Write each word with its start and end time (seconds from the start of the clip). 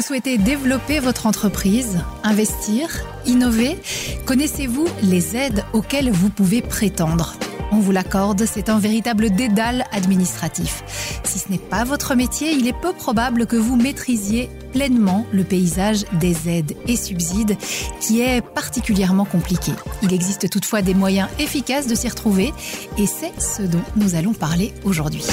Vous 0.00 0.06
souhaitez 0.06 0.38
développer 0.38 0.98
votre 0.98 1.26
entreprise, 1.26 1.98
investir, 2.24 2.88
innover? 3.26 3.76
Connaissez-vous 4.24 4.86
les 5.02 5.36
aides 5.36 5.62
auxquelles 5.74 6.10
vous 6.10 6.30
pouvez 6.30 6.62
prétendre? 6.62 7.34
On 7.70 7.80
vous 7.80 7.92
l'accorde, 7.92 8.46
c'est 8.46 8.70
un 8.70 8.78
véritable 8.78 9.28
dédale 9.28 9.84
administratif. 9.92 11.20
Si 11.24 11.38
ce 11.38 11.50
n'est 11.50 11.58
pas 11.58 11.84
votre 11.84 12.14
métier, 12.14 12.52
il 12.52 12.66
est 12.66 12.80
peu 12.80 12.94
probable 12.94 13.44
que 13.44 13.56
vous 13.56 13.76
maîtrisiez 13.76 14.48
pleinement 14.72 15.26
le 15.32 15.44
paysage 15.44 16.06
des 16.14 16.48
aides 16.48 16.74
et 16.88 16.96
subsides 16.96 17.58
qui 18.00 18.22
est 18.22 18.40
particulièrement 18.40 19.26
compliqué. 19.26 19.72
Il 20.02 20.14
existe 20.14 20.48
toutefois 20.48 20.80
des 20.80 20.94
moyens 20.94 21.28
efficaces 21.38 21.86
de 21.86 21.94
s'y 21.94 22.08
retrouver 22.08 22.54
et 22.96 23.06
c'est 23.06 23.38
ce 23.38 23.60
dont 23.60 23.84
nous 23.96 24.14
allons 24.14 24.32
parler 24.32 24.72
aujourd'hui. 24.82 25.26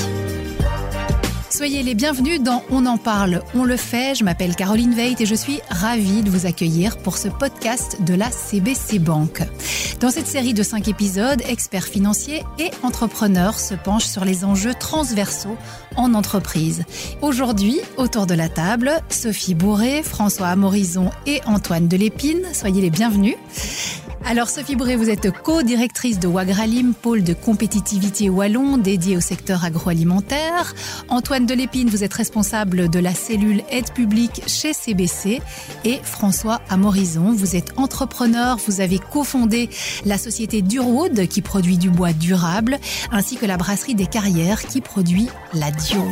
Soyez 1.58 1.82
les 1.82 1.96
bienvenus 1.96 2.40
dans 2.40 2.62
On 2.70 2.86
en 2.86 3.00
parle, 3.00 3.42
on 3.56 3.64
le 3.64 3.78
fait. 3.78 4.14
Je 4.14 4.24
m'appelle 4.24 4.56
Caroline 4.56 4.94
Veit 4.94 5.16
et 5.20 5.26
je 5.26 5.34
suis 5.34 5.60
ravie 5.72 6.22
de 6.22 6.30
vous 6.30 6.46
accueillir 6.46 7.00
pour 7.00 7.18
ce 7.18 7.30
podcast 7.30 7.98
de 8.04 8.14
la 8.14 8.30
CBC 8.30 9.00
Banque. 9.00 9.42
Dans 10.00 10.12
cette 10.12 10.28
série 10.28 10.54
de 10.54 10.62
cinq 10.62 10.88
épisodes, 10.88 11.42
experts 11.50 11.88
financiers 11.88 12.44
et 12.60 12.70
entrepreneurs 12.84 13.58
se 13.58 13.74
penchent 13.74 14.06
sur 14.06 14.24
les 14.24 14.46
enjeux 14.46 14.76
transversaux 14.76 15.58
en 15.96 16.14
entreprise. 16.14 16.84
Aujourd'hui, 17.24 17.80
autour 17.98 18.28
de 18.28 18.36
la 18.36 18.50
table, 18.50 18.92
Sophie 19.10 19.56
Bourré, 19.56 20.04
François 20.04 20.50
Amorison 20.50 21.10
et 21.26 21.42
Antoine 21.48 21.88
Delépine. 21.88 22.44
Soyez 22.54 22.82
les 22.82 22.92
bienvenus. 22.92 23.36
Alors 24.30 24.50
Sophie 24.50 24.76
Bourré, 24.76 24.98
vous 24.98 25.10
êtes 25.10 25.32
co-directrice 25.32 26.20
de 26.20 26.28
Wagralim, 26.28 26.94
pôle 26.94 27.24
de 27.24 27.34
compétitivité 27.34 28.30
wallon 28.30 28.78
dédié 28.78 29.16
au 29.16 29.22
secteur 29.22 29.64
agroalimentaire. 29.64 30.76
Antoine 31.08 31.46
Delépine, 31.46 31.88
vous 31.88 32.04
êtes 32.04 32.14
responsable 32.14 32.90
de 32.90 33.00
la 33.00 33.14
cellule 33.14 33.64
aide 33.72 33.90
publique 33.94 34.42
chez 34.46 34.74
CBC. 34.74 35.42
Et 35.86 36.00
François 36.04 36.60
Amorison, 36.68 37.32
vous 37.32 37.56
êtes 37.56 37.80
entrepreneur, 37.80 38.58
vous 38.68 38.82
avez 38.82 39.00
cofondé 39.00 39.70
la 40.04 40.18
société 40.18 40.62
Durwood 40.62 41.28
qui 41.28 41.42
produit 41.42 41.78
du 41.78 41.90
bois 41.90 42.12
durable, 42.12 42.80
ainsi 43.14 43.38
que 43.38 43.46
la 43.46 43.56
brasserie 43.56 43.96
des 43.96 44.08
carrières 44.08 44.68
qui 44.68 44.82
produit 44.82 45.30
la 45.54 45.72
diole. 45.72 46.04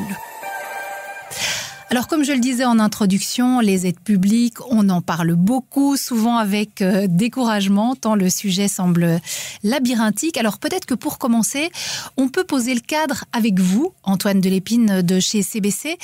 Alors 1.96 2.10
comme 2.10 2.26
je 2.26 2.34
le 2.34 2.40
disais 2.40 2.66
en 2.66 2.78
introduction, 2.80 3.62
les 3.62 3.88
aides 3.88 4.02
publiques, 4.02 4.58
on 4.70 4.90
en 4.90 5.02
parle 5.02 5.34
beaucoup, 5.36 5.96
souvent 5.96 6.36
avec 6.36 6.82
euh, 6.82 7.08
découragement, 7.08 7.96
tant 7.96 8.16
le 8.16 8.30
sujet 8.30 8.68
semble 8.68 9.22
labyrinthique. 9.64 10.36
Alors 10.36 10.58
peut-être 10.58 10.86
que 10.86 10.94
pour 10.94 11.20
commencer, 11.20 11.72
on 12.18 12.28
peut 12.28 12.44
poser 12.44 12.74
le 12.74 12.82
cadre 12.82 13.24
avec 13.32 13.62
vous, 13.62 13.94
Antoine 14.04 14.42
Delépine 14.42 15.04
de 15.04 15.22
chez 15.22 15.42
CBC. 15.42 15.98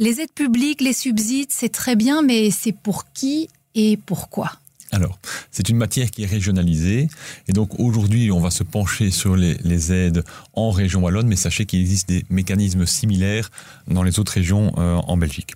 Les 0.00 0.20
aides 0.20 0.32
publiques, 0.32 0.80
les 0.80 0.92
subsides, 0.92 1.50
c'est 1.52 1.72
très 1.72 1.94
bien, 1.94 2.22
mais 2.22 2.50
c'est 2.50 2.72
pour 2.72 3.04
qui 3.12 3.48
et 3.76 3.96
pourquoi? 3.98 4.50
Alors, 4.96 5.18
c'est 5.50 5.68
une 5.68 5.76
matière 5.76 6.10
qui 6.10 6.22
est 6.22 6.26
régionalisée. 6.26 7.08
Et 7.48 7.52
donc, 7.52 7.78
aujourd'hui, 7.78 8.30
on 8.30 8.40
va 8.40 8.50
se 8.50 8.62
pencher 8.62 9.10
sur 9.10 9.36
les, 9.36 9.92
aides 9.92 10.24
en 10.54 10.70
région 10.70 11.02
wallonne, 11.02 11.26
mais 11.26 11.36
sachez 11.36 11.66
qu'il 11.66 11.80
existe 11.80 12.08
des 12.08 12.24
mécanismes 12.30 12.86
similaires 12.86 13.50
dans 13.88 14.02
les 14.02 14.18
autres 14.18 14.32
régions 14.32 14.72
euh, 14.78 14.94
en 14.94 15.18
Belgique. 15.18 15.52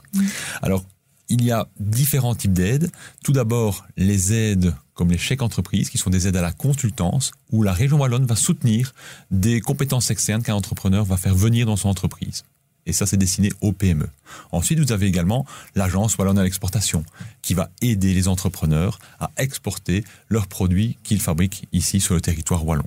Alors, 0.60 0.84
il 1.30 1.42
y 1.42 1.52
a 1.52 1.68
différents 1.78 2.34
types 2.34 2.52
d'aides. 2.52 2.90
Tout 3.24 3.32
d'abord, 3.32 3.86
les 3.96 4.34
aides 4.34 4.74
comme 4.92 5.10
les 5.10 5.16
chèques 5.16 5.40
entreprises, 5.40 5.88
qui 5.88 5.96
sont 5.96 6.10
des 6.10 6.28
aides 6.28 6.36
à 6.36 6.42
la 6.42 6.52
consultance, 6.52 7.30
où 7.50 7.62
la 7.62 7.72
région 7.72 7.98
wallonne 7.98 8.26
va 8.26 8.36
soutenir 8.36 8.92
des 9.30 9.62
compétences 9.62 10.10
externes 10.10 10.42
qu'un 10.42 10.54
entrepreneur 10.54 11.06
va 11.06 11.16
faire 11.16 11.34
venir 11.34 11.64
dans 11.64 11.76
son 11.76 11.88
entreprise. 11.88 12.44
Et 12.90 12.92
ça, 12.92 13.06
c'est 13.06 13.16
destiné 13.16 13.50
aux 13.60 13.70
PME. 13.70 14.08
Ensuite, 14.50 14.80
vous 14.80 14.90
avez 14.90 15.06
également 15.06 15.46
l'agence 15.76 16.18
Wallonne 16.18 16.40
à 16.40 16.42
l'exportation, 16.42 17.04
qui 17.40 17.54
va 17.54 17.70
aider 17.82 18.12
les 18.12 18.26
entrepreneurs 18.26 18.98
à 19.20 19.30
exporter 19.36 20.02
leurs 20.28 20.48
produits 20.48 20.98
qu'ils 21.04 21.20
fabriquent 21.20 21.68
ici 21.70 22.00
sur 22.00 22.16
le 22.16 22.20
territoire 22.20 22.66
wallon. 22.66 22.86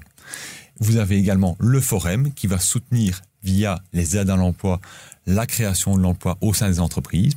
Vous 0.79 0.97
avez 0.97 1.15
également 1.15 1.55
le 1.57 1.79
Forum, 1.79 2.33
qui 2.33 2.47
va 2.47 2.59
soutenir 2.59 3.21
via 3.43 3.81
les 3.93 4.17
aides 4.17 4.29
à 4.29 4.35
l'emploi 4.35 4.81
la 5.25 5.45
création 5.45 5.95
de 5.95 6.01
l'emploi 6.01 6.37
au 6.41 6.53
sein 6.53 6.69
des 6.69 6.79
entreprises. 6.79 7.33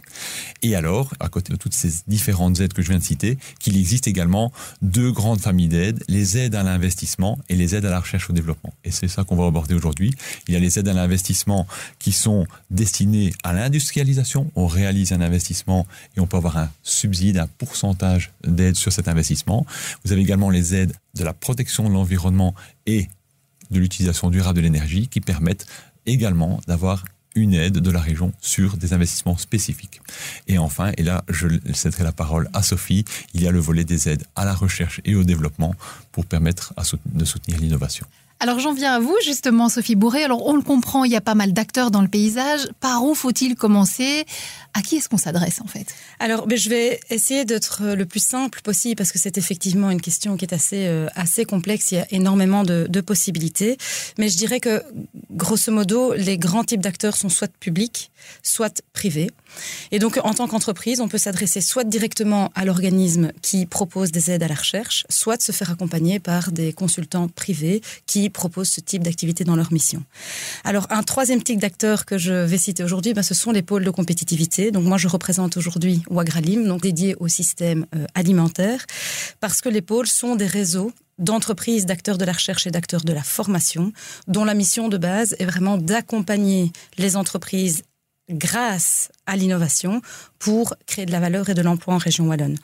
Et 0.62 0.74
alors, 0.74 1.14
à 1.20 1.28
côté 1.28 1.52
de 1.52 1.58
toutes 1.58 1.74
ces 1.74 1.90
différentes 2.06 2.60
aides 2.60 2.72
que 2.72 2.82
je 2.82 2.88
viens 2.88 2.98
de 2.98 3.04
citer, 3.04 3.38
qu'il 3.60 3.76
existe 3.76 4.08
également 4.08 4.52
deux 4.82 5.12
grandes 5.12 5.40
familles 5.40 5.68
d'aides, 5.68 6.02
les 6.08 6.38
aides 6.38 6.54
à 6.54 6.62
l'investissement 6.62 7.38
et 7.48 7.56
les 7.56 7.74
aides 7.74 7.84
à 7.84 7.90
la 7.90 8.00
recherche 8.00 8.28
au 8.30 8.32
développement. 8.32 8.72
Et 8.84 8.90
c'est 8.90 9.08
ça 9.08 9.24
qu'on 9.24 9.36
va 9.36 9.46
aborder 9.46 9.74
aujourd'hui. 9.74 10.12
Il 10.48 10.54
y 10.54 10.56
a 10.56 10.60
les 10.60 10.78
aides 10.78 10.88
à 10.88 10.94
l'investissement 10.94 11.66
qui 11.98 12.12
sont 12.12 12.46
destinées 12.70 13.32
à 13.44 13.52
l'industrialisation. 13.52 14.50
On 14.54 14.66
réalise 14.66 15.12
un 15.12 15.20
investissement 15.20 15.86
et 16.16 16.20
on 16.20 16.26
peut 16.26 16.36
avoir 16.36 16.56
un 16.56 16.70
subside, 16.82 17.38
un 17.38 17.46
pourcentage 17.46 18.32
d'aide 18.46 18.76
sur 18.76 18.92
cet 18.92 19.08
investissement. 19.08 19.66
Vous 20.04 20.12
avez 20.12 20.22
également 20.22 20.50
les 20.50 20.74
aides 20.74 20.92
de 21.14 21.24
la 21.24 21.32
protection 21.32 21.88
de 21.88 21.94
l'environnement 21.94 22.54
et 22.86 23.08
de 23.70 23.78
l'utilisation 23.78 24.30
durable 24.30 24.56
de 24.56 24.62
l'énergie 24.62 25.08
qui 25.08 25.20
permettent 25.20 25.66
également 26.06 26.60
d'avoir 26.66 27.04
une 27.36 27.54
aide 27.54 27.78
de 27.78 27.90
la 27.90 28.00
région 28.00 28.32
sur 28.40 28.76
des 28.76 28.92
investissements 28.92 29.36
spécifiques. 29.36 30.00
Et 30.48 30.58
enfin, 30.58 30.92
et 30.96 31.02
là 31.02 31.24
je 31.28 31.46
céderai 31.72 32.02
la 32.02 32.12
parole 32.12 32.48
à 32.52 32.62
Sophie, 32.62 33.04
il 33.34 33.42
y 33.42 33.46
a 33.46 33.52
le 33.52 33.60
volet 33.60 33.84
des 33.84 34.08
aides 34.08 34.24
à 34.34 34.44
la 34.44 34.54
recherche 34.54 35.00
et 35.04 35.14
au 35.14 35.22
développement 35.22 35.74
pour 36.12 36.26
permettre 36.26 36.74
de 37.06 37.24
soutenir 37.24 37.60
l'innovation. 37.60 38.06
Alors 38.38 38.58
j'en 38.58 38.74
viens 38.74 38.92
à 38.92 39.00
vous 39.00 39.16
justement, 39.24 39.70
Sophie 39.70 39.94
Bourré. 39.94 40.22
Alors 40.22 40.46
on 40.46 40.54
le 40.56 40.62
comprend, 40.62 41.04
il 41.04 41.12
y 41.12 41.16
a 41.16 41.22
pas 41.22 41.34
mal 41.34 41.54
d'acteurs 41.54 41.90
dans 41.90 42.02
le 42.02 42.08
paysage. 42.08 42.68
Par 42.80 43.02
où 43.02 43.14
faut-il 43.14 43.54
commencer? 43.56 44.26
À 44.74 44.82
qui 44.82 44.96
est-ce 44.96 45.08
qu'on 45.08 45.16
s'adresse 45.16 45.62
en 45.62 45.66
fait? 45.66 45.86
Alors 46.20 46.46
ben, 46.46 46.58
je 46.58 46.68
vais 46.68 47.00
essayer 47.08 47.46
d'être 47.46 47.82
le 47.82 48.04
plus 48.04 48.22
simple 48.22 48.60
possible 48.60 48.96
parce 48.96 49.10
que 49.10 49.18
c'est 49.18 49.38
effectivement 49.38 49.90
une 49.90 50.02
question 50.02 50.36
qui 50.36 50.44
est 50.44 50.52
assez, 50.52 50.86
euh, 50.86 51.06
assez 51.14 51.46
complexe. 51.46 51.92
Il 51.92 51.94
y 51.94 51.98
a 51.98 52.06
énormément 52.10 52.62
de, 52.62 52.86
de, 52.86 53.00
possibilités. 53.00 53.78
Mais 54.18 54.28
je 54.28 54.36
dirais 54.36 54.60
que 54.60 54.82
grosso 55.30 55.72
modo, 55.72 56.12
les 56.12 56.36
grands 56.36 56.64
types 56.64 56.82
d'acteurs 56.82 57.16
sont 57.16 57.30
soit 57.30 57.50
publics, 57.58 58.10
soit 58.42 58.82
privés. 58.92 59.30
Et 59.92 59.98
donc 59.98 60.20
en 60.22 60.34
tant 60.34 60.46
qu'entreprise, 60.46 61.00
on 61.00 61.08
peut 61.08 61.16
s'adresser 61.16 61.62
soit 61.62 61.84
directement 61.84 62.50
à 62.54 62.66
l'organisme 62.66 63.32
qui 63.40 63.64
propose 63.64 64.12
des 64.12 64.30
aides 64.30 64.42
à 64.42 64.48
la 64.48 64.56
recherche, 64.56 65.06
soit 65.08 65.40
se 65.40 65.52
faire 65.52 65.70
accompagner 65.70 66.18
par 66.18 66.52
des 66.52 66.74
consultants 66.74 67.28
privés 67.28 67.80
qui 68.04 68.25
proposent 68.30 68.68
ce 68.68 68.80
type 68.80 69.02
d'activité 69.02 69.44
dans 69.44 69.56
leur 69.56 69.72
mission. 69.72 70.02
Alors, 70.64 70.86
un 70.90 71.02
troisième 71.02 71.42
type 71.42 71.60
d'acteurs 71.60 72.04
que 72.04 72.18
je 72.18 72.32
vais 72.32 72.58
citer 72.58 72.84
aujourd'hui, 72.84 73.14
ben, 73.14 73.22
ce 73.22 73.34
sont 73.34 73.52
les 73.52 73.62
pôles 73.62 73.84
de 73.84 73.90
compétitivité. 73.90 74.70
Donc, 74.70 74.84
moi, 74.84 74.98
je 74.98 75.08
représente 75.08 75.56
aujourd'hui 75.56 76.02
Wagralim, 76.08 76.66
donc 76.66 76.82
dédié 76.82 77.14
au 77.20 77.28
système 77.28 77.86
euh, 77.94 78.06
alimentaire, 78.14 78.86
parce 79.40 79.60
que 79.60 79.68
les 79.68 79.82
pôles 79.82 80.06
sont 80.06 80.36
des 80.36 80.46
réseaux 80.46 80.92
d'entreprises, 81.18 81.86
d'acteurs 81.86 82.18
de 82.18 82.24
la 82.24 82.32
recherche 82.32 82.66
et 82.66 82.70
d'acteurs 82.70 83.02
de 83.02 83.12
la 83.12 83.22
formation, 83.22 83.92
dont 84.28 84.44
la 84.44 84.54
mission 84.54 84.88
de 84.88 84.98
base 84.98 85.34
est 85.38 85.46
vraiment 85.46 85.78
d'accompagner 85.78 86.72
les 86.98 87.16
entreprises 87.16 87.82
grâce 88.30 89.10
à 89.26 89.36
l'innovation 89.36 90.02
pour 90.38 90.74
créer 90.86 91.06
de 91.06 91.12
la 91.12 91.20
valeur 91.20 91.48
et 91.48 91.54
de 91.54 91.62
l'emploi 91.62 91.94
en 91.94 91.98
région 91.98 92.26
wallonne. 92.28 92.56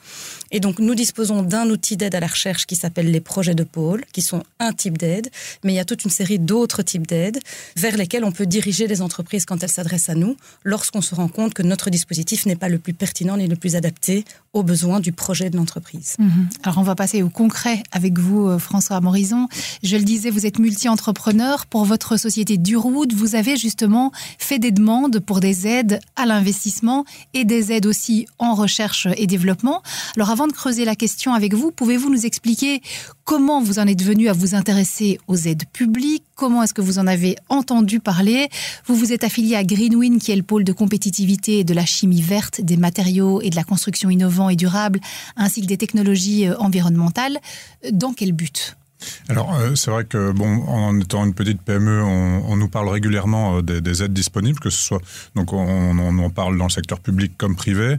Et 0.51 0.59
donc 0.59 0.79
nous 0.79 0.95
disposons 0.95 1.41
d'un 1.41 1.69
outil 1.69 1.97
d'aide 1.97 2.15
à 2.15 2.19
la 2.19 2.27
recherche 2.27 2.65
qui 2.65 2.75
s'appelle 2.75 3.11
les 3.11 3.21
projets 3.21 3.55
de 3.55 3.63
pôle, 3.63 4.03
qui 4.11 4.21
sont 4.21 4.43
un 4.59 4.73
type 4.73 4.97
d'aide, 4.97 5.29
mais 5.63 5.73
il 5.73 5.75
y 5.75 5.79
a 5.79 5.85
toute 5.85 6.03
une 6.03 6.11
série 6.11 6.39
d'autres 6.39 6.83
types 6.83 7.07
d'aides 7.07 7.39
vers 7.75 7.97
lesquels 7.97 8.23
on 8.23 8.31
peut 8.31 8.45
diriger 8.45 8.87
les 8.87 9.01
entreprises 9.01 9.45
quand 9.45 9.63
elles 9.63 9.71
s'adressent 9.71 10.09
à 10.09 10.15
nous, 10.15 10.37
lorsqu'on 10.63 11.01
se 11.01 11.15
rend 11.15 11.27
compte 11.27 11.53
que 11.53 11.63
notre 11.63 11.89
dispositif 11.89 12.45
n'est 12.45 12.55
pas 12.55 12.69
le 12.69 12.79
plus 12.79 12.93
pertinent 12.93 13.37
ni 13.37 13.47
le 13.47 13.55
plus 13.55 13.75
adapté 13.75 14.25
aux 14.53 14.63
besoins 14.63 14.99
du 14.99 15.11
projet 15.11 15.49
de 15.49 15.57
l'entreprise. 15.57 16.15
Mhm. 16.19 16.49
Alors 16.63 16.77
on 16.77 16.83
va 16.83 16.95
passer 16.95 17.23
au 17.23 17.29
concret 17.29 17.81
avec 17.91 18.19
vous, 18.19 18.47
euh, 18.47 18.59
François 18.59 19.01
Morison. 19.01 19.47
Je 19.81 19.97
le 19.97 20.03
disais, 20.03 20.29
vous 20.29 20.45
êtes 20.45 20.59
multi-entrepreneur. 20.59 21.65
Pour 21.65 21.85
votre 21.85 22.17
société 22.17 22.57
Durwood, 22.57 23.13
vous 23.13 23.35
avez 23.35 23.57
justement 23.57 24.11
fait 24.37 24.59
des 24.59 24.71
demandes 24.71 25.19
pour 25.19 25.39
des 25.39 25.67
aides 25.67 25.99
à 26.15 26.25
l'investissement 26.25 27.05
et 27.33 27.45
des 27.45 27.62
aides 27.71 27.85
aussi 27.85 28.27
en 28.39 28.55
recherche 28.55 29.07
et 29.17 29.27
développement. 29.27 29.81
Alors 30.15 30.29
avant 30.29 30.47
de 30.47 30.53
creuser 30.53 30.85
la 30.85 30.95
question 30.95 31.33
avec 31.33 31.53
vous, 31.53 31.71
pouvez-vous 31.71 32.09
nous 32.09 32.25
expliquer 32.25 32.81
comment 33.23 33.61
vous 33.61 33.79
en 33.79 33.87
êtes 33.87 34.03
venu 34.03 34.29
à 34.29 34.33
vous 34.33 34.55
intéresser 34.55 35.19
aux 35.27 35.35
aides 35.35 35.63
publiques? 35.71 36.23
Comment 36.35 36.63
est-ce 36.63 36.73
que 36.73 36.81
vous 36.81 36.99
en 36.99 37.07
avez 37.07 37.35
entendu 37.49 37.99
parler? 37.99 38.49
Vous 38.85 38.95
vous 38.95 39.13
êtes 39.13 39.23
affilié 39.23 39.55
à 39.55 39.63
Greenwin, 39.63 40.19
qui 40.19 40.31
est 40.31 40.35
le 40.35 40.43
pôle 40.43 40.63
de 40.63 40.73
compétitivité 40.73 41.63
de 41.63 41.73
la 41.73 41.85
chimie 41.85 42.21
verte, 42.21 42.61
des 42.61 42.77
matériaux 42.77 43.41
et 43.41 43.49
de 43.49 43.55
la 43.55 43.63
construction 43.63 44.09
innovants 44.09 44.49
et 44.49 44.55
durables, 44.55 44.99
ainsi 45.35 45.61
que 45.61 45.67
des 45.67 45.77
technologies 45.77 46.47
euh, 46.47 46.57
environnementales. 46.57 47.39
Dans 47.91 48.13
quel 48.13 48.31
but? 48.31 48.75
Alors, 49.29 49.55
euh, 49.55 49.75
c'est 49.75 49.89
vrai 49.89 50.03
que, 50.05 50.31
bon, 50.31 50.63
en 50.67 50.99
étant 50.99 51.25
une 51.25 51.33
petite 51.33 51.61
PME, 51.61 52.03
on, 52.03 52.55
nous 52.55 52.67
parle 52.67 52.89
régulièrement 52.89 53.57
euh, 53.57 53.61
des, 53.61 54.03
aides 54.03 54.13
disponibles, 54.13 54.59
que 54.59 54.69
ce 54.69 54.81
soit, 54.81 55.01
donc 55.35 55.53
on, 55.53 55.97
en 55.97 56.29
parle 56.29 56.57
dans 56.57 56.65
le 56.65 56.69
secteur 56.69 56.99
public 56.99 57.33
comme 57.37 57.55
privé. 57.55 57.97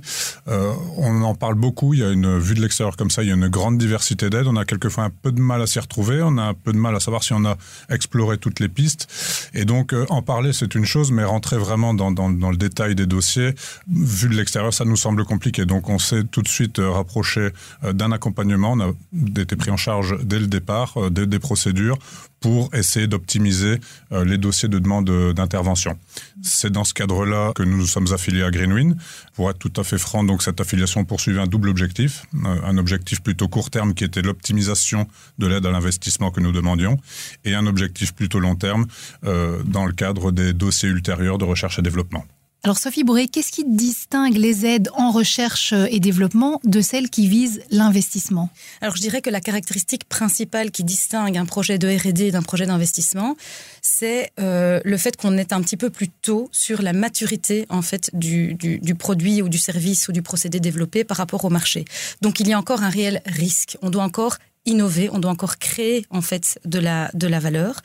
Euh, 0.49 0.73
on 0.97 1.23
en 1.23 1.35
parle 1.35 1.55
beaucoup, 1.55 1.95
il 1.95 2.01
y 2.01 2.05
a 2.05 2.11
une 2.11 2.39
vue 2.39 2.55
de 2.55 2.61
l'extérieur 2.61 2.97
comme 2.97 3.11
ça, 3.11 3.23
il 3.23 3.29
y 3.29 3.33
a 3.33 3.35
une 3.35 3.49
grande 3.49 3.79
diversité 3.79 4.31
d'aides. 4.31 4.47
On 4.47 4.57
a 4.57 4.65
quelquefois 4.65 5.05
un 5.05 5.11
peu 5.11 5.33
de 5.33 5.41
mal 5.41 5.63
à 5.63 5.67
s'y 5.67 5.81
retrouver, 5.81 6.23
on 6.23 6.37
a 6.37 6.43
un 6.43 6.55
peu 6.55 6.73
de 6.73 6.79
mal 6.79 6.95
à 6.95 7.01
savoir 7.01 7.25
si 7.25 7.33
on 7.33 7.45
a 7.45 7.57
exploré 7.89 8.39
toutes 8.39 8.61
les 8.61 8.69
pistes. 8.69 9.09
Et 9.55 9.65
donc, 9.65 9.95
en 10.11 10.23
parler, 10.23 10.53
c'est 10.53 10.75
une 10.75 10.85
chose, 10.85 11.11
mais 11.11 11.25
rentrer 11.25 11.57
vraiment 11.57 11.95
dans, 11.95 12.13
dans, 12.13 12.29
le 12.29 12.57
détail 12.57 12.95
des 12.95 13.07
dossiers, 13.07 13.55
vu 13.89 14.29
de 14.29 14.35
l'extérieur, 14.35 14.73
ça 14.75 14.85
nous 14.85 14.97
semble 14.97 15.25
compliqué. 15.25 15.65
Donc, 15.65 15.89
on 15.89 15.99
s'est 15.99 16.25
tout 16.25 16.43
de 16.43 16.49
suite 16.49 16.81
rapproché 16.81 17.51
d'un 17.83 18.13
accompagnement. 18.13 18.73
On 18.73 18.81
a 18.81 19.41
été 19.41 19.57
pris 19.57 19.71
en 19.71 19.77
charge 19.77 20.17
dès 20.23 20.39
le 20.39 20.47
départ 20.47 20.94
des, 21.11 21.39
procédures 21.39 21.99
pour 22.41 22.75
essayer 22.75 23.07
d'optimiser 23.07 23.81
euh, 24.13 24.25
les 24.25 24.39
dossiers 24.39 24.69
de 24.69 24.79
demande 24.79 25.11
d'intervention. 25.33 25.99
C'est 26.43 26.71
dans 26.71 26.85
ce 26.85 26.95
cadre-là 26.95 27.53
que 27.55 27.63
nous 27.63 27.77
nous 27.77 27.87
sommes 27.87 28.13
affiliés 28.13 28.43
à 28.43 28.51
Greenwin. 28.51 28.97
Pour 29.35 29.51
être 29.51 29.59
tout 29.59 29.73
à 29.81 29.85
fait 29.85 29.99
franc, 29.99 30.25
cette 30.41 30.61
affiliation 30.61 31.05
poursuivait 31.05 31.41
un 31.41 31.47
double 31.47 31.69
objectif, 31.71 32.27
euh, 32.35 32.61
un 32.65 32.77
objectif 32.77 33.23
plutôt 33.23 33.49
court 33.49 33.71
terme 33.71 33.95
qui 33.95 34.05
était 34.05 34.23
l'optimisation 34.23 35.09
de 35.39 35.47
l'aide 35.47 35.67
à 35.67 35.71
l'investissement 35.71 36.31
que 36.31 36.41
nous 36.41 36.53
demandions, 36.53 36.99
et 37.45 37.55
un 37.55 37.67
objectif 37.67 38.15
plutôt 38.15 38.41
long 38.41 38.57
terme 38.57 38.87
euh, 39.25 39.63
dans 39.65 39.87
le 39.87 39.93
cadre 39.93 40.33
des 40.33 40.53
dossiers 40.53 40.89
ultérieurs 40.89 41.39
de 41.39 41.45
recherche 41.45 41.79
et 41.79 41.83
développement. 41.83 42.25
Alors 42.65 42.79
Sophie 42.79 43.05
Bourré, 43.05 43.29
qu'est-ce 43.29 43.53
qui 43.53 43.65
distingue 43.67 44.39
les 44.39 44.65
aides 44.65 44.89
en 44.95 45.11
recherche 45.11 45.75
et 45.91 46.01
développement 46.01 46.63
de 46.65 46.81
celles 46.81 47.11
qui 47.11 47.29
visent 47.29 47.61
l'investissement? 47.71 48.49
Alors 48.81 48.97
je 48.97 49.03
dirais 49.03 49.21
que 49.21 49.29
la 49.29 49.43
caractéristique 49.43 50.09
principale 50.09 50.71
qui 50.71 50.83
distingue 50.83 51.37
un 51.37 51.45
projet 51.45 51.77
de 51.77 51.87
R&D 51.87 52.31
d'un 52.31 52.41
projet 52.41 52.65
d'investissement, 52.65 53.37
c'est 53.83 54.33
euh, 54.41 54.81
le 54.83 54.97
fait 54.97 55.15
qu'on 55.19 55.37
est 55.37 55.53
un 55.53 55.61
petit 55.61 55.77
peu 55.77 55.91
plus 55.91 56.09
tôt 56.09 56.49
sur 56.53 56.81
la 56.81 56.95
maturité 56.95 57.67
en 57.69 57.83
fait 57.83 58.09
du, 58.15 58.55
du, 58.55 58.95
produit 58.95 59.43
ou 59.43 59.51
du 59.51 59.59
service 59.59 60.09
ou 60.09 60.13
du 60.13 60.23
procédé 60.23 60.59
développé 60.59 61.05
par 61.05 61.19
rapport 61.19 61.45
au 61.45 61.51
marché. 61.51 61.85
Donc 62.23 62.41
il 62.41 62.49
y 62.49 62.55
a 62.55 62.59
encore 62.59 62.83
un 62.83 62.89
réel 62.89 63.21
risque. 63.27 63.77
On 63.83 63.91
doit 63.91 64.05
encore 64.05 64.39
innover, 64.67 65.11
on 65.13 65.19
doit 65.19 65.31
encore 65.31 65.59
créer 65.59 66.07
en 66.11 66.23
fait 66.23 66.59
de 66.65 66.79
la, 66.79 67.11
de 67.15 67.27
la 67.27 67.39
valeur 67.39 67.83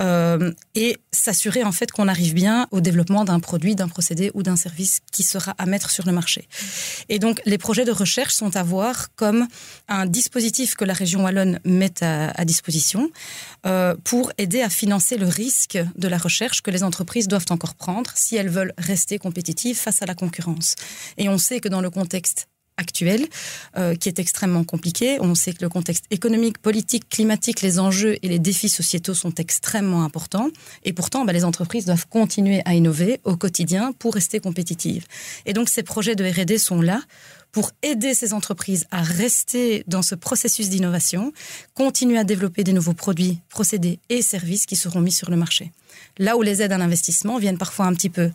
euh, 0.00 0.52
et 0.74 0.98
s'assurer 1.12 1.62
en 1.62 1.72
fait 1.72 1.92
qu'on 1.92 2.08
arrive 2.08 2.34
bien 2.34 2.66
au 2.70 2.80
développement 2.80 3.24
d'un 3.24 3.40
produit, 3.40 3.74
d'un 3.74 3.88
procédé 3.88 4.30
ou 4.34 4.42
d'un 4.42 4.56
service 4.56 5.00
qui 5.12 5.22
sera 5.22 5.54
à 5.58 5.66
mettre 5.66 5.90
sur 5.90 6.06
le 6.06 6.12
marché. 6.12 6.48
Et 7.08 7.18
donc 7.18 7.40
les 7.44 7.58
projets 7.58 7.84
de 7.84 7.92
recherche 7.92 8.34
sont 8.34 8.56
à 8.56 8.62
voir 8.62 9.14
comme 9.14 9.46
un 9.88 10.06
dispositif 10.06 10.74
que 10.74 10.84
la 10.84 10.94
région 10.94 11.24
wallonne 11.24 11.60
met 11.64 12.02
à, 12.02 12.44
disposition 12.44 13.10
euh, 13.66 13.94
pour 14.04 14.32
aider 14.38 14.62
à 14.62 14.68
financer 14.68 15.16
le 15.16 15.26
risque 15.26 15.78
de 15.96 16.08
la 16.08 16.18
recherche 16.18 16.62
que 16.62 16.70
les 16.70 16.82
entreprises 16.82 17.28
doivent 17.28 17.46
encore 17.50 17.74
prendre 17.74 18.10
si 18.14 18.36
elles 18.36 18.48
veulent 18.48 18.72
rester 18.78 19.18
compétitives 19.18 19.76
face 19.76 20.02
à 20.02 20.06
la 20.06 20.14
concurrence. 20.14 20.74
Et 21.16 21.28
on 21.28 21.38
sait 21.38 21.60
que 21.60 21.68
dans 21.68 21.80
le 21.80 21.90
contexte 21.90 22.48
actuel, 22.78 23.26
euh, 23.76 23.94
qui 23.94 24.08
est 24.08 24.18
extrêmement 24.18 24.64
compliqué. 24.64 25.18
On 25.20 25.34
sait 25.34 25.52
que 25.52 25.62
le 25.62 25.68
contexte 25.68 26.06
économique, 26.10 26.58
politique, 26.58 27.08
climatique, 27.10 27.60
les 27.60 27.78
enjeux 27.78 28.16
et 28.22 28.28
les 28.28 28.38
défis 28.38 28.70
sociétaux 28.70 29.14
sont 29.14 29.34
extrêmement 29.34 30.04
importants. 30.04 30.48
Et 30.84 30.94
pourtant, 30.94 31.26
bah, 31.26 31.34
les 31.34 31.44
entreprises 31.44 31.84
doivent 31.84 32.06
continuer 32.08 32.62
à 32.64 32.74
innover 32.74 33.20
au 33.24 33.36
quotidien 33.36 33.92
pour 33.98 34.14
rester 34.14 34.40
compétitives. 34.40 35.06
Et 35.44 35.52
donc, 35.52 35.68
ces 35.68 35.82
projets 35.82 36.14
de 36.14 36.24
R&D 36.24 36.56
sont 36.56 36.80
là 36.80 37.02
pour 37.52 37.72
aider 37.82 38.14
ces 38.14 38.34
entreprises 38.34 38.86
à 38.90 39.02
rester 39.02 39.82
dans 39.86 40.02
ce 40.02 40.14
processus 40.14 40.68
d'innovation, 40.68 41.32
continuer 41.74 42.18
à 42.18 42.24
développer 42.24 42.62
des 42.62 42.72
nouveaux 42.72 42.92
produits, 42.92 43.40
procédés 43.48 44.00
et 44.08 44.22
services 44.22 44.66
qui 44.66 44.76
seront 44.76 45.00
mis 45.00 45.12
sur 45.12 45.30
le 45.30 45.36
marché. 45.36 45.72
Là 46.18 46.36
où 46.36 46.42
les 46.42 46.62
aides 46.62 46.72
à 46.72 46.78
l'investissement 46.78 47.38
viennent 47.38 47.58
parfois 47.58 47.86
un 47.86 47.94
petit 47.94 48.10
peu 48.10 48.30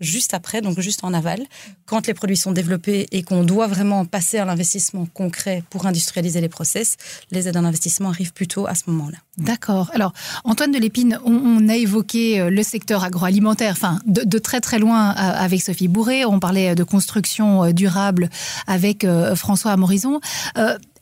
juste 0.00 0.34
après, 0.34 0.60
donc 0.60 0.80
juste 0.80 1.04
en 1.04 1.12
aval, 1.14 1.40
quand 1.86 2.06
les 2.06 2.14
produits 2.14 2.36
sont 2.36 2.52
développés 2.52 3.06
et 3.12 3.22
qu'on 3.22 3.44
doit 3.44 3.66
vraiment 3.66 4.04
passer 4.04 4.38
à 4.38 4.44
l'investissement 4.44 5.06
concret 5.12 5.62
pour 5.70 5.86
industrialiser 5.86 6.40
les 6.40 6.48
process, 6.48 6.96
les 7.30 7.48
aides 7.48 7.56
en 7.56 7.64
investissement 7.64 8.10
arrivent 8.10 8.32
plutôt 8.32 8.66
à 8.66 8.74
ce 8.74 8.84
moment-là. 8.88 9.18
D'accord. 9.38 9.90
Alors, 9.94 10.12
Antoine 10.44 10.72
de 10.72 10.78
Lépine, 10.78 11.18
on, 11.24 11.68
a 11.68 11.76
évoqué 11.76 12.40
euh, 12.40 12.50
le 12.50 12.62
secteur 12.62 13.04
agroalimentaire, 13.04 13.72
enfin, 13.72 14.00
de, 14.06 14.38
très 14.38 14.60
très 14.60 14.78
loin 14.78 15.10
euh, 15.10 15.14
avec 15.16 15.62
Sophie 15.62 15.86
Bourré. 15.86 16.24
On 16.24 16.40
parlait 16.40 16.74
de 16.74 16.82
construction 16.82 17.64
euh, 17.64 17.72
durable 17.72 18.30
avec 18.66 19.06
François 19.34 19.72
Amorison. 19.72 20.20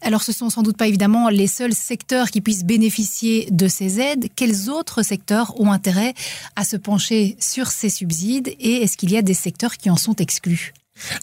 Alors, 0.06 0.22
ce 0.22 0.30
sont 0.30 0.50
sans 0.50 0.62
doute 0.62 0.76
pas 0.76 0.86
évidemment 0.86 1.30
les 1.30 1.48
seuls 1.48 1.74
secteurs 1.74 2.30
qui 2.30 2.40
puissent 2.40 2.62
bénéficier 2.62 3.48
de 3.50 3.66
ces 3.66 3.98
aides. 3.98 4.28
Quels 4.36 4.70
autres 4.70 5.02
secteurs 5.02 5.60
ont 5.60 5.72
intérêt 5.72 6.14
à 6.54 6.62
se 6.62 6.76
pencher 6.76 7.36
sur 7.40 7.66
ces 7.66 7.90
subsides 7.90 8.54
et 8.60 8.84
est-ce 8.84 8.96
qu'il 8.96 9.10
y 9.10 9.16
a 9.16 9.22
des 9.22 9.34
secteurs 9.34 9.76
qui 9.76 9.90
en 9.90 9.96
sont 9.96 10.14
exclus? 10.14 10.72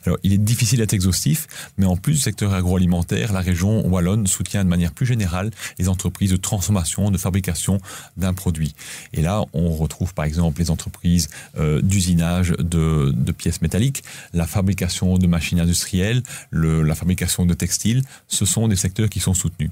Alors, 0.05 0.17
il 0.23 0.33
est 0.33 0.37
difficile 0.37 0.79
d'être 0.79 0.93
exhaustif, 0.93 1.47
mais 1.77 1.85
en 1.85 1.97
plus 1.97 2.13
du 2.13 2.19
secteur 2.19 2.53
agroalimentaire, 2.53 3.33
la 3.33 3.39
région 3.39 3.85
wallonne 3.87 4.27
soutient 4.27 4.63
de 4.63 4.69
manière 4.69 4.91
plus 4.91 5.05
générale 5.05 5.51
les 5.79 5.89
entreprises 5.89 6.31
de 6.31 6.37
transformation, 6.37 7.11
de 7.11 7.17
fabrication 7.17 7.79
d'un 8.17 8.33
produit. 8.33 8.75
Et 9.13 9.21
là, 9.21 9.43
on 9.53 9.71
retrouve 9.71 10.13
par 10.13 10.25
exemple 10.25 10.59
les 10.59 10.71
entreprises 10.71 11.29
euh, 11.57 11.81
d'usinage 11.81 12.53
de, 12.59 13.13
pièces 13.31 13.61
métalliques, 13.61 14.03
la 14.33 14.45
fabrication 14.45 15.17
de 15.17 15.27
machines 15.27 15.59
industrielles, 15.59 16.21
le, 16.51 16.83
la 16.83 16.95
fabrication 16.95 17.45
de 17.45 17.53
textiles. 17.53 18.03
Ce 18.27 18.45
sont 18.45 18.67
des 18.67 18.75
secteurs 18.75 19.09
qui 19.09 19.19
sont 19.19 19.33
soutenus. 19.33 19.71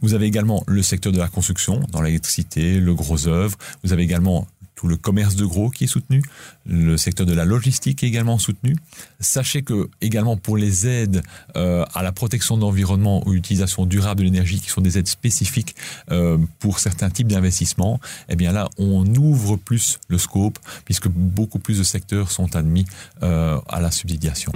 Vous 0.00 0.14
avez 0.14 0.26
également 0.26 0.64
le 0.66 0.82
secteur 0.82 1.12
de 1.12 1.18
la 1.18 1.28
construction, 1.28 1.80
dans 1.90 2.02
l'électricité, 2.02 2.78
le 2.78 2.94
gros 2.94 3.28
œuvre. 3.28 3.56
Vous 3.82 3.92
avez 3.92 4.02
également 4.02 4.46
le 4.86 4.96
commerce 4.96 5.36
de 5.36 5.44
gros 5.44 5.70
qui 5.70 5.84
est 5.84 5.88
soutenu, 5.88 6.22
le 6.66 6.96
secteur 6.96 7.26
de 7.26 7.34
la 7.34 7.44
logistique 7.44 8.02
est 8.02 8.06
également 8.06 8.38
soutenu. 8.38 8.76
Sachez 9.20 9.62
que 9.62 9.88
également 10.00 10.36
pour 10.36 10.56
les 10.56 10.86
aides 10.86 11.22
euh, 11.56 11.84
à 11.94 12.02
la 12.02 12.12
protection 12.12 12.56
de 12.56 12.62
l'environnement 12.62 13.26
ou 13.26 13.32
l'utilisation 13.32 13.86
durable 13.86 14.20
de 14.20 14.24
l'énergie, 14.24 14.60
qui 14.60 14.70
sont 14.70 14.80
des 14.80 14.98
aides 14.98 15.08
spécifiques 15.08 15.74
euh, 16.10 16.38
pour 16.58 16.78
certains 16.78 17.10
types 17.10 17.28
d'investissements, 17.28 18.00
eh 18.28 18.36
bien 18.36 18.52
là 18.52 18.68
on 18.78 19.06
ouvre 19.14 19.56
plus 19.56 19.98
le 20.08 20.18
scope 20.18 20.58
puisque 20.84 21.08
beaucoup 21.08 21.58
plus 21.58 21.78
de 21.78 21.84
secteurs 21.84 22.30
sont 22.30 22.56
admis 22.56 22.86
euh, 23.22 23.60
à 23.68 23.80
la 23.80 23.90
subsidiation. 23.90 24.52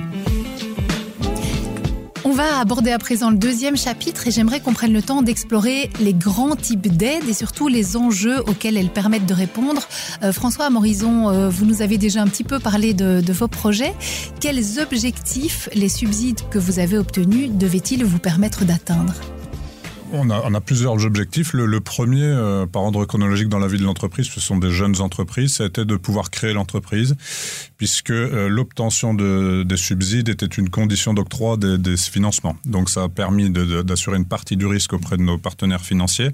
Va 2.36 2.60
aborder 2.60 2.90
à 2.90 2.98
présent 2.98 3.30
le 3.30 3.38
deuxième 3.38 3.78
chapitre 3.78 4.26
et 4.26 4.30
j'aimerais 4.30 4.60
qu'on 4.60 4.74
prenne 4.74 4.92
le 4.92 5.00
temps 5.00 5.22
d'explorer 5.22 5.88
les 6.00 6.12
grands 6.12 6.54
types 6.54 6.86
d'aides 6.86 7.26
et 7.26 7.32
surtout 7.32 7.66
les 7.66 7.96
enjeux 7.96 8.40
auxquels 8.40 8.76
elles 8.76 8.90
permettent 8.90 9.24
de 9.24 9.32
répondre. 9.32 9.88
Euh, 10.22 10.34
François 10.34 10.68
Morison, 10.68 11.30
euh, 11.30 11.48
vous 11.48 11.64
nous 11.64 11.80
avez 11.80 11.96
déjà 11.96 12.20
un 12.20 12.26
petit 12.26 12.44
peu 12.44 12.58
parlé 12.58 12.92
de, 12.92 13.22
de, 13.22 13.32
vos 13.32 13.48
projets. 13.48 13.94
Quels 14.38 14.80
objectifs 14.80 15.70
les 15.72 15.88
subsides 15.88 16.40
que 16.50 16.58
vous 16.58 16.78
avez 16.78 16.98
obtenus 16.98 17.52
devaient-ils 17.52 18.04
vous 18.04 18.18
permettre 18.18 18.66
d'atteindre? 18.66 19.14
On 20.12 20.30
a, 20.30 20.60
plusieurs 20.60 21.04
objectifs. 21.04 21.52
Le, 21.52 21.80
premier, 21.80 22.22
euh, 22.22 22.66
par 22.66 22.82
ordre 22.82 23.04
chronologique 23.04 23.48
dans 23.48 23.58
la 23.58 23.66
vie 23.66 23.78
de 23.78 23.84
l'entreprise, 23.84 24.26
ce 24.26 24.40
sont 24.40 24.56
des 24.56 24.70
jeunes 24.70 25.00
entreprises. 25.00 25.56
C'était 25.56 25.84
de 25.84 25.96
pouvoir 25.96 26.30
créer 26.30 26.52
l'entreprise, 26.52 27.16
puisque 27.76 28.10
euh, 28.10 28.48
l'obtention 28.48 29.14
de, 29.14 29.62
des 29.62 29.76
subsides 29.76 30.28
était 30.28 30.46
une 30.46 30.70
condition 30.70 31.14
d'octroi 31.14 31.56
des, 31.56 31.96
financements. 31.96 32.56
Donc 32.64 32.90
ça 32.90 33.04
a 33.04 33.08
permis 33.08 33.50
d'assurer 33.50 34.16
une 34.16 34.26
partie 34.26 34.56
du 34.56 34.66
risque 34.66 34.92
auprès 34.92 35.16
de 35.16 35.22
nos 35.22 35.38
partenaires 35.38 35.80
financiers. 35.80 36.30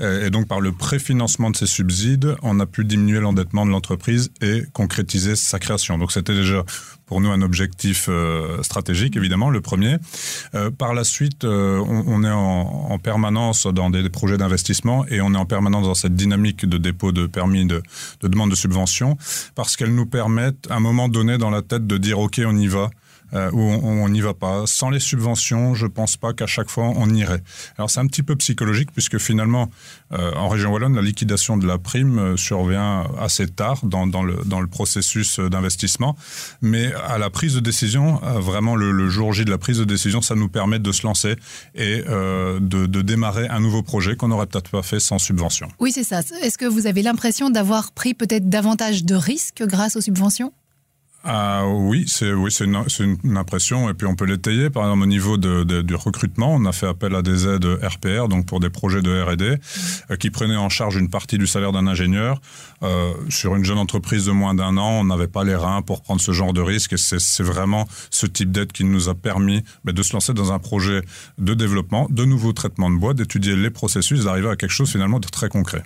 Euh, 0.00 0.26
et 0.26 0.30
donc 0.30 0.46
par 0.46 0.60
le 0.60 0.72
préfinancement 0.72 1.50
de 1.50 1.56
ces 1.56 1.66
subsides, 1.66 2.36
on 2.42 2.60
a 2.60 2.66
pu 2.66 2.84
diminuer 2.84 3.20
l'endettement 3.20 3.66
de 3.66 3.70
l'entreprise 3.70 4.30
et 4.40 4.64
concrétiser 4.72 5.36
sa 5.36 5.58
création. 5.58 5.98
Donc 5.98 6.12
c'était 6.12 6.34
déjà 6.34 6.64
pour 7.06 7.20
nous 7.20 7.30
un 7.30 7.42
objectif 7.42 8.06
euh, 8.08 8.62
stratégique, 8.62 9.16
évidemment, 9.16 9.50
le 9.50 9.60
premier. 9.60 9.96
Par 10.78 10.94
la 10.94 11.02
suite, 11.02 11.44
on, 11.44 12.24
est 12.24 12.30
en, 12.30 12.98
permanence 12.98 13.66
dans 13.66 13.90
des, 13.90 14.08
projets 14.08 14.36
d'investissement 14.36 15.04
et 15.06 15.20
on 15.20 15.34
est 15.34 15.38
en 15.38 15.46
permanence 15.46 15.86
dans 15.86 15.94
cette 15.94 16.14
dynamique 16.14 16.66
de 16.66 16.78
dépôt 16.78 17.10
de 17.10 17.26
permis 17.26 17.66
de, 17.66 17.82
de 18.20 18.28
demande 18.28 18.50
de 18.50 18.54
subvention 18.54 19.16
parce 19.54 19.76
qu'elles 19.76 19.94
nous 19.94 20.06
permettent 20.06 20.70
un 20.80 20.82
moment 20.82 21.08
donné 21.08 21.36
dans 21.36 21.50
la 21.50 21.62
tête 21.62 21.86
de 21.86 21.98
dire 21.98 22.18
OK, 22.18 22.40
on 22.44 22.56
y 22.56 22.66
va 22.66 22.90
euh, 23.32 23.48
où 23.52 23.60
on 23.60 24.08
n'y 24.08 24.20
va 24.20 24.34
pas. 24.34 24.64
Sans 24.66 24.90
les 24.90 24.98
subventions, 24.98 25.74
je 25.74 25.86
pense 25.86 26.16
pas 26.16 26.32
qu'à 26.32 26.46
chaque 26.48 26.68
fois 26.68 26.92
on 26.96 27.08
irait. 27.10 27.42
Alors 27.78 27.88
c'est 27.88 28.00
un 28.00 28.06
petit 28.06 28.24
peu 28.24 28.34
psychologique 28.34 28.90
puisque 28.92 29.18
finalement, 29.18 29.70
euh, 30.12 30.32
en 30.34 30.48
région 30.48 30.72
wallonne, 30.72 30.96
la 30.96 31.02
liquidation 31.02 31.56
de 31.56 31.64
la 31.64 31.78
prime 31.78 32.18
euh, 32.18 32.36
survient 32.36 33.06
assez 33.20 33.46
tard 33.46 33.78
dans, 33.84 34.04
le, 34.24 34.40
dans 34.46 34.60
le 34.60 34.66
processus 34.66 35.38
d'investissement, 35.38 36.16
mais 36.60 36.92
à 37.06 37.18
la 37.18 37.30
prise 37.30 37.54
de 37.54 37.60
décision, 37.60 38.16
vraiment 38.16 38.74
le, 38.74 39.08
jour 39.08 39.32
J 39.32 39.44
de 39.44 39.50
la 39.50 39.58
prise 39.58 39.78
de 39.78 39.84
décision, 39.84 40.22
ça 40.22 40.34
nous 40.34 40.48
permet 40.48 40.80
de 40.80 40.92
se 40.92 41.06
lancer 41.06 41.36
et 41.74 42.02
de, 42.02 42.58
de 42.60 43.02
démarrer 43.02 43.48
un 43.48 43.60
nouveau 43.60 43.82
projet 43.82 44.16
qu'on 44.16 44.28
n'aurait 44.28 44.46
peut-être 44.46 44.70
pas 44.70 44.82
fait 44.82 45.00
sans 45.00 45.18
subvention. 45.18 45.68
Oui, 45.78 45.92
c'est 45.92 46.04
ça. 46.04 46.20
Est-ce 46.42 46.58
que 46.58 46.66
vous 46.66 46.86
avez 46.86 47.02
l'impression 47.02 47.50
d'avoir 47.50 47.92
pris 47.92 48.14
peut-être 48.14 48.48
davantage 48.48 49.04
de 49.04 49.14
risques 49.14 49.62
grâce 49.66 49.96
aux 49.96 50.00
subventions? 50.00 50.52
Ah 51.22 51.66
oui, 51.66 52.06
c'est 52.08 52.32
oui, 52.32 52.50
c'est 52.50 52.64
une, 52.64 52.82
une, 53.24 53.36
impression 53.36 53.90
et 53.90 53.94
puis 53.94 54.06
on 54.06 54.14
peut 54.14 54.24
l'étayer. 54.24 54.70
Par 54.70 54.84
exemple, 54.84 55.02
au 55.02 55.06
niveau 55.06 55.36
de, 55.36 55.64
de, 55.64 55.82
du 55.82 55.94
recrutement, 55.94 56.54
on 56.54 56.64
a 56.64 56.72
fait 56.72 56.86
appel 56.86 57.14
à 57.14 57.20
des 57.20 57.46
aides 57.46 57.66
RPR, 57.82 58.28
donc 58.28 58.46
pour 58.46 58.58
des 58.58 58.70
projets 58.70 59.02
de 59.02 59.22
R&D, 59.22 59.56
euh, 60.10 60.16
qui 60.16 60.30
prenaient 60.30 60.56
en 60.56 60.70
charge 60.70 60.96
une 60.96 61.10
partie 61.10 61.36
du 61.36 61.46
salaire 61.46 61.72
d'un 61.72 61.86
ingénieur. 61.86 62.40
Euh, 62.82 63.12
sur 63.28 63.54
une 63.54 63.64
jeune 63.64 63.76
entreprise 63.76 64.24
de 64.24 64.32
moins 64.32 64.54
d'un 64.54 64.78
an, 64.78 65.00
on 65.00 65.04
n'avait 65.04 65.28
pas 65.28 65.44
les 65.44 65.54
reins 65.54 65.82
pour 65.82 66.00
prendre 66.00 66.22
ce 66.22 66.32
genre 66.32 66.54
de 66.54 66.62
risque 66.62 66.94
et 66.94 66.96
c'est 66.96 67.42
vraiment 67.42 67.86
ce 68.10 68.24
type 68.24 68.50
d'aide 68.50 68.72
qui 68.72 68.84
nous 68.84 69.10
a 69.10 69.14
permis 69.14 69.62
bah, 69.84 69.92
de 69.92 70.02
se 70.02 70.14
lancer 70.14 70.32
dans 70.32 70.52
un 70.52 70.58
projet 70.58 71.02
de 71.36 71.52
développement, 71.52 72.06
de 72.08 72.24
nouveaux 72.24 72.54
traitements 72.54 72.90
de 72.90 72.96
bois, 72.96 73.12
d'étudier 73.12 73.56
les 73.56 73.70
processus, 73.70 74.24
d'arriver 74.24 74.48
à 74.48 74.56
quelque 74.56 74.70
chose 74.70 74.90
finalement 74.90 75.20
de 75.20 75.28
très 75.28 75.50
concret. 75.50 75.82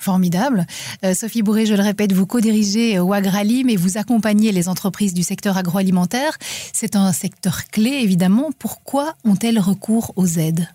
Formidable. 0.00 0.66
Euh, 1.04 1.14
Sophie 1.14 1.42
Bourré, 1.42 1.66
je 1.66 1.74
le 1.74 1.82
répète, 1.82 2.12
vous 2.12 2.26
co-dirigez 2.26 2.98
Wagrali, 2.98 3.64
mais 3.64 3.76
vous 3.76 3.98
accompagnez 3.98 4.52
les 4.52 4.68
entreprises 4.68 5.14
du 5.14 5.22
secteur 5.22 5.56
agroalimentaire. 5.56 6.38
C'est 6.72 6.96
un 6.96 7.12
secteur 7.12 7.64
clé, 7.66 7.90
évidemment. 8.02 8.50
Pourquoi 8.58 9.14
ont-elles 9.24 9.58
recours 9.58 10.12
aux 10.16 10.26
aides? 10.26 10.68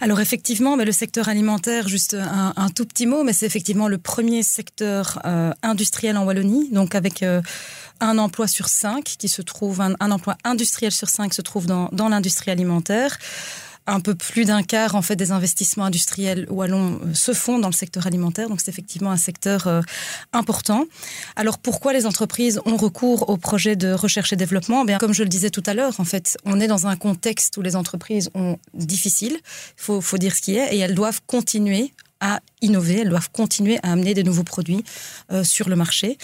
Alors 0.00 0.20
effectivement, 0.20 0.76
le 0.76 0.92
secteur 0.92 1.28
alimentaire, 1.28 1.88
juste 1.88 2.14
un, 2.14 2.68
tout 2.70 2.84
petit 2.84 3.06
mot, 3.06 3.22
mais 3.22 3.32
c'est 3.32 3.46
effectivement 3.46 3.88
le 3.88 3.98
premier 3.98 4.42
secteur 4.42 5.20
euh, 5.24 5.52
industriel 5.62 6.16
en 6.16 6.24
Wallonie, 6.24 6.70
donc 6.70 6.94
avec 6.94 7.22
euh, 7.22 7.40
un 8.00 8.18
emploi 8.18 8.48
sur 8.48 8.68
cinq 8.68 9.04
qui 9.04 9.28
se 9.28 9.42
trouve, 9.42 9.80
un, 9.80 10.10
emploi 10.10 10.36
industriel 10.44 10.92
sur 10.92 11.08
cinq 11.08 11.34
se 11.34 11.42
trouve 11.42 11.66
dans 11.66 12.08
l'industrie 12.08 12.50
alimentaire 12.50 13.18
un 13.86 14.00
peu 14.00 14.14
plus 14.14 14.44
d'un 14.44 14.62
quart 14.62 14.94
en 14.94 15.02
fait 15.02 15.16
des 15.16 15.32
investissements 15.32 15.84
industriels 15.84 16.46
wallons 16.50 17.00
euh, 17.04 17.14
se 17.14 17.32
font 17.32 17.58
dans 17.58 17.68
le 17.68 17.74
secteur 17.74 18.06
alimentaire, 18.06 18.48
donc 18.48 18.60
c'est 18.60 18.70
effectivement 18.70 19.10
un 19.10 19.16
secteur 19.16 19.66
euh, 19.66 19.80
important. 20.32 20.84
Alors 21.36 21.58
pourquoi 21.58 21.92
les 21.92 22.06
entreprises 22.06 22.60
ont 22.64 22.76
recours 22.76 23.28
aux 23.28 23.36
projets 23.36 23.76
de 23.76 23.92
recherche 23.92 24.32
et 24.32 24.36
développement? 24.36 24.82
Eh 24.82 24.86
Bien 24.86 24.98
comme 24.98 25.14
je 25.14 25.22
le 25.22 25.28
disais 25.28 25.50
tout 25.50 25.62
à 25.66 25.74
l'heure, 25.74 25.98
en 25.98 26.04
fait, 26.04 26.36
on 26.44 26.60
est 26.60 26.68
dans 26.68 26.86
un 26.86 26.96
contexte 26.96 27.56
où 27.56 27.62
les 27.62 27.76
entreprises 27.76 28.30
ont 28.34 28.58
difficile, 28.74 29.32
il 29.34 29.82
faut, 29.82 30.00
faut 30.00 30.18
dire 30.18 30.34
ce 30.34 30.42
qui 30.42 30.56
est, 30.56 30.74
et 30.74 30.78
elles 30.78 30.94
doivent 30.94 31.20
continuer 31.26 31.92
à 32.22 32.40
innover, 32.62 33.00
elles 33.00 33.10
doivent 33.10 33.30
continuer 33.30 33.78
à 33.82 33.92
amener 33.92 34.14
des 34.14 34.22
nouveaux 34.22 34.44
produits 34.44 34.84
euh, 35.32 35.44
sur 35.44 35.68
le 35.68 35.76
marché. 35.76 36.16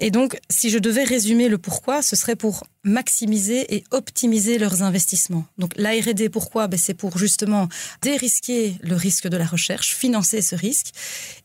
Et 0.00 0.10
donc, 0.10 0.40
si 0.50 0.70
je 0.70 0.78
devais 0.78 1.04
résumer 1.04 1.48
le 1.48 1.58
pourquoi, 1.58 2.02
ce 2.02 2.16
serait 2.16 2.34
pour 2.34 2.64
maximiser 2.82 3.76
et 3.76 3.84
optimiser 3.90 4.58
leurs 4.58 4.82
investissements. 4.82 5.44
Donc 5.58 5.72
la 5.76 5.90
R&D, 5.90 6.30
pourquoi? 6.30 6.66
Ben, 6.66 6.78
C'est 6.78 6.94
pour 6.94 7.18
justement 7.18 7.68
dérisquer 8.02 8.76
le 8.80 8.96
risque 8.96 9.28
de 9.28 9.36
la 9.36 9.44
recherche, 9.46 9.94
financer 9.94 10.40
ce 10.40 10.56
risque 10.56 10.92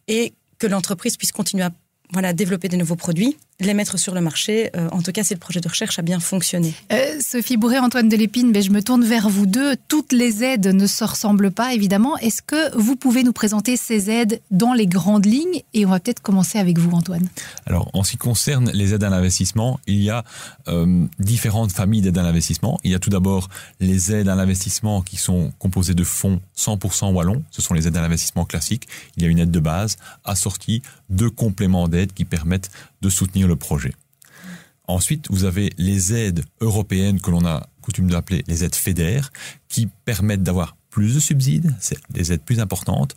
et 0.08 0.34
que 0.60 0.68
l'entreprise 0.68 1.18
puisse 1.18 1.32
continuer 1.32 1.64
à 1.64 1.72
voilà, 2.12 2.34
développer 2.34 2.70
des 2.70 2.78
nouveaux 2.78 2.96
produits 2.96 3.38
les 3.60 3.74
mettre 3.74 4.00
sur 4.00 4.14
le 4.14 4.22
marché. 4.22 4.70
Euh, 4.76 4.88
en 4.92 5.02
tout 5.02 5.12
cas, 5.12 5.24
si 5.24 5.34
le 5.34 5.40
projet 5.40 5.60
de 5.60 5.68
recherche 5.68 6.00
a 6.00 6.02
bien 6.02 6.20
fonctionné. 6.20 6.74
Euh, 6.92 7.20
Sophie 7.20 7.58
Bourré, 7.58 7.80
Antoine 7.80 8.08
Delépine, 8.08 8.52
ben, 8.52 8.64
je 8.64 8.72
me 8.72 8.82
tourne 8.82 9.04
vers 9.04 9.30
vous 9.30 9.46
deux. 9.46 9.76
Toutes 9.88 10.14
les 10.14 10.44
aides 10.44 10.68
ne 10.68 10.88
se 10.88 11.04
ressemblent 11.04 11.52
pas, 11.52 11.74
évidemment. 11.74 12.18
Est-ce 12.18 12.42
que 12.42 12.76
vous 12.78 12.96
pouvez 12.96 13.24
nous 13.24 13.34
présenter 13.34 13.76
ces 13.76 14.10
aides 14.10 14.42
dans 14.52 14.74
les 14.74 14.88
grandes 14.88 15.26
lignes 15.26 15.62
Et 15.74 15.86
on 15.86 15.90
va 15.90 16.00
peut-être 16.00 16.22
commencer 16.22 16.58
avec 16.58 16.80
vous, 16.80 16.92
Antoine. 16.92 17.28
Alors, 17.66 17.90
en 17.94 18.04
ce 18.04 18.12
qui 18.12 18.18
concerne 18.18 18.72
les 18.74 18.94
aides 18.94 19.04
à 19.04 19.10
l'investissement, 19.10 19.80
il 19.88 20.02
y 20.02 20.10
a 20.10 20.24
euh, 20.68 21.06
différentes 21.20 21.72
familles 21.72 22.02
d'aides 22.02 22.18
à 22.18 22.24
l'investissement. 22.24 22.80
Il 22.84 22.92
y 22.92 22.96
a 22.96 23.00
tout 23.00 23.10
d'abord 23.10 23.50
les 23.82 24.14
aides 24.14 24.30
à 24.30 24.36
l'investissement 24.36 25.02
qui 25.02 25.18
sont 25.18 25.52
composées 25.60 25.96
de 25.96 26.04
fonds 26.04 26.40
100% 26.58 27.12
wallons. 27.14 27.44
Ce 27.52 27.62
sont 27.62 27.74
les 27.74 27.88
aides 27.88 27.98
à 27.98 28.02
l'investissement 28.02 28.46
classiques. 28.46 28.88
Il 29.18 29.24
y 29.24 29.26
a 29.26 29.30
une 29.30 29.40
aide 29.40 29.52
de 29.52 29.60
base 29.60 29.98
assortie 30.24 30.82
de 31.10 31.28
compléments 31.28 31.88
d'aide 31.88 31.99
qui 32.08 32.26
permettent 32.26 32.72
de 33.02 33.10
soutenir 33.10 33.48
le 33.48 33.56
projet. 33.56 33.94
Ensuite, 34.88 35.28
vous 35.30 35.46
avez 35.46 35.72
les 35.78 36.14
aides 36.14 36.44
européennes 36.62 37.22
que 37.22 37.30
l'on 37.30 37.46
a 37.46 37.68
coutume 37.82 38.10
d'appeler 38.10 38.44
les 38.48 38.64
aides 38.64 38.76
fédères, 38.76 39.32
qui 39.68 39.88
permettent 40.06 40.44
d'avoir 40.44 40.76
plus 40.90 41.14
de 41.14 41.20
subsides, 41.20 41.76
c'est 41.80 41.98
des 42.10 42.34
aides 42.34 42.42
plus 42.42 42.60
importantes, 42.60 43.16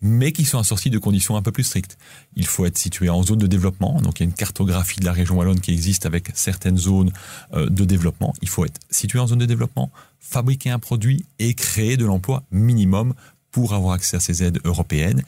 mais 0.00 0.32
qui 0.32 0.44
sont 0.44 0.58
assorties 0.58 0.90
de 0.90 0.98
conditions 0.98 1.36
un 1.36 1.42
peu 1.42 1.52
plus 1.52 1.62
strictes. 1.62 1.96
Il 2.34 2.46
faut 2.46 2.66
être 2.66 2.78
situé 2.78 3.08
en 3.08 3.22
zone 3.22 3.38
de 3.38 3.46
développement, 3.46 4.00
donc 4.00 4.18
il 4.18 4.24
y 4.24 4.26
a 4.26 4.28
une 4.28 4.34
cartographie 4.34 4.98
de 4.98 5.04
la 5.04 5.12
région 5.12 5.36
wallonne 5.36 5.60
qui 5.60 5.72
existe 5.72 6.06
avec 6.06 6.30
certaines 6.34 6.78
zones 6.78 7.12
euh, 7.54 7.68
de 7.68 7.84
développement. 7.84 8.34
Il 8.42 8.48
faut 8.48 8.64
être 8.64 8.80
situé 8.90 9.20
en 9.20 9.26
zone 9.28 9.38
de 9.38 9.46
développement, 9.46 9.90
fabriquer 10.18 10.70
un 10.70 10.80
produit 10.80 11.24
et 11.38 11.54
créer 11.54 11.96
de 11.96 12.04
l'emploi 12.04 12.42
minimum 12.50 13.14
pour 13.52 13.74
avoir 13.74 13.94
accès 13.94 14.16
à 14.16 14.20
ces 14.20 14.42
aides 14.42 14.58
européennes. 14.64 15.22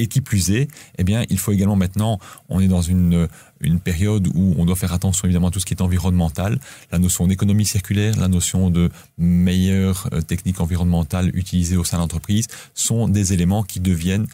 Et 0.00 0.06
qui 0.06 0.22
plus 0.22 0.50
est, 0.50 0.68
eh 0.96 1.04
bien, 1.04 1.24
il 1.28 1.38
faut 1.38 1.52
également 1.52 1.76
maintenant, 1.76 2.18
on 2.48 2.58
est 2.58 2.68
dans 2.68 2.80
une, 2.80 3.28
une 3.60 3.80
période 3.80 4.28
où 4.34 4.54
on 4.56 4.64
doit 4.64 4.74
faire 4.74 4.94
attention 4.94 5.26
évidemment 5.26 5.48
à 5.48 5.50
tout 5.50 5.60
ce 5.60 5.66
qui 5.66 5.74
est 5.74 5.82
environnemental, 5.82 6.58
la 6.90 6.98
notion 6.98 7.26
d'économie 7.26 7.66
circulaire, 7.66 8.16
la 8.18 8.28
notion 8.28 8.70
de 8.70 8.88
meilleure 9.18 10.08
euh, 10.14 10.22
technique 10.22 10.60
environnementale 10.60 11.30
utilisée 11.34 11.76
au 11.76 11.84
sein 11.84 11.98
de 11.98 12.02
l'entreprise 12.02 12.46
sont 12.72 13.08
des 13.08 13.34
éléments 13.34 13.62
qui 13.62 13.78
deviennent 13.80 14.26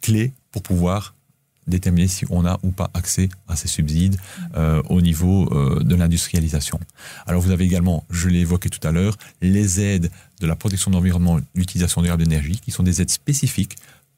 clés 0.00 0.32
pour 0.50 0.64
pouvoir 0.64 1.14
déterminer 1.68 2.08
si 2.08 2.24
on 2.28 2.44
a 2.44 2.58
ou 2.64 2.72
pas 2.72 2.90
accès 2.94 3.28
à 3.46 3.54
ces 3.54 3.68
subsides 3.68 4.16
euh, 4.56 4.82
au 4.88 5.00
niveau 5.00 5.48
euh, 5.52 5.84
de 5.84 5.94
l'industrialisation. 5.94 6.80
Alors 7.26 7.40
vous 7.40 7.52
avez 7.52 7.64
également, 7.64 8.04
je 8.10 8.28
l'ai 8.28 8.40
évoqué 8.40 8.68
tout 8.68 8.84
à 8.86 8.90
l'heure, 8.90 9.16
les 9.40 9.80
aides 9.80 10.10
de 10.40 10.46
la 10.48 10.56
protection 10.56 10.90
de 10.90 10.96
l'environnement, 10.96 11.38
l'utilisation 11.54 12.02
durable 12.02 12.24
d'énergie, 12.24 12.58
qui 12.58 12.72
sont 12.72 12.82
des 12.82 13.00
aides 13.00 13.10
spécifiques 13.10 13.76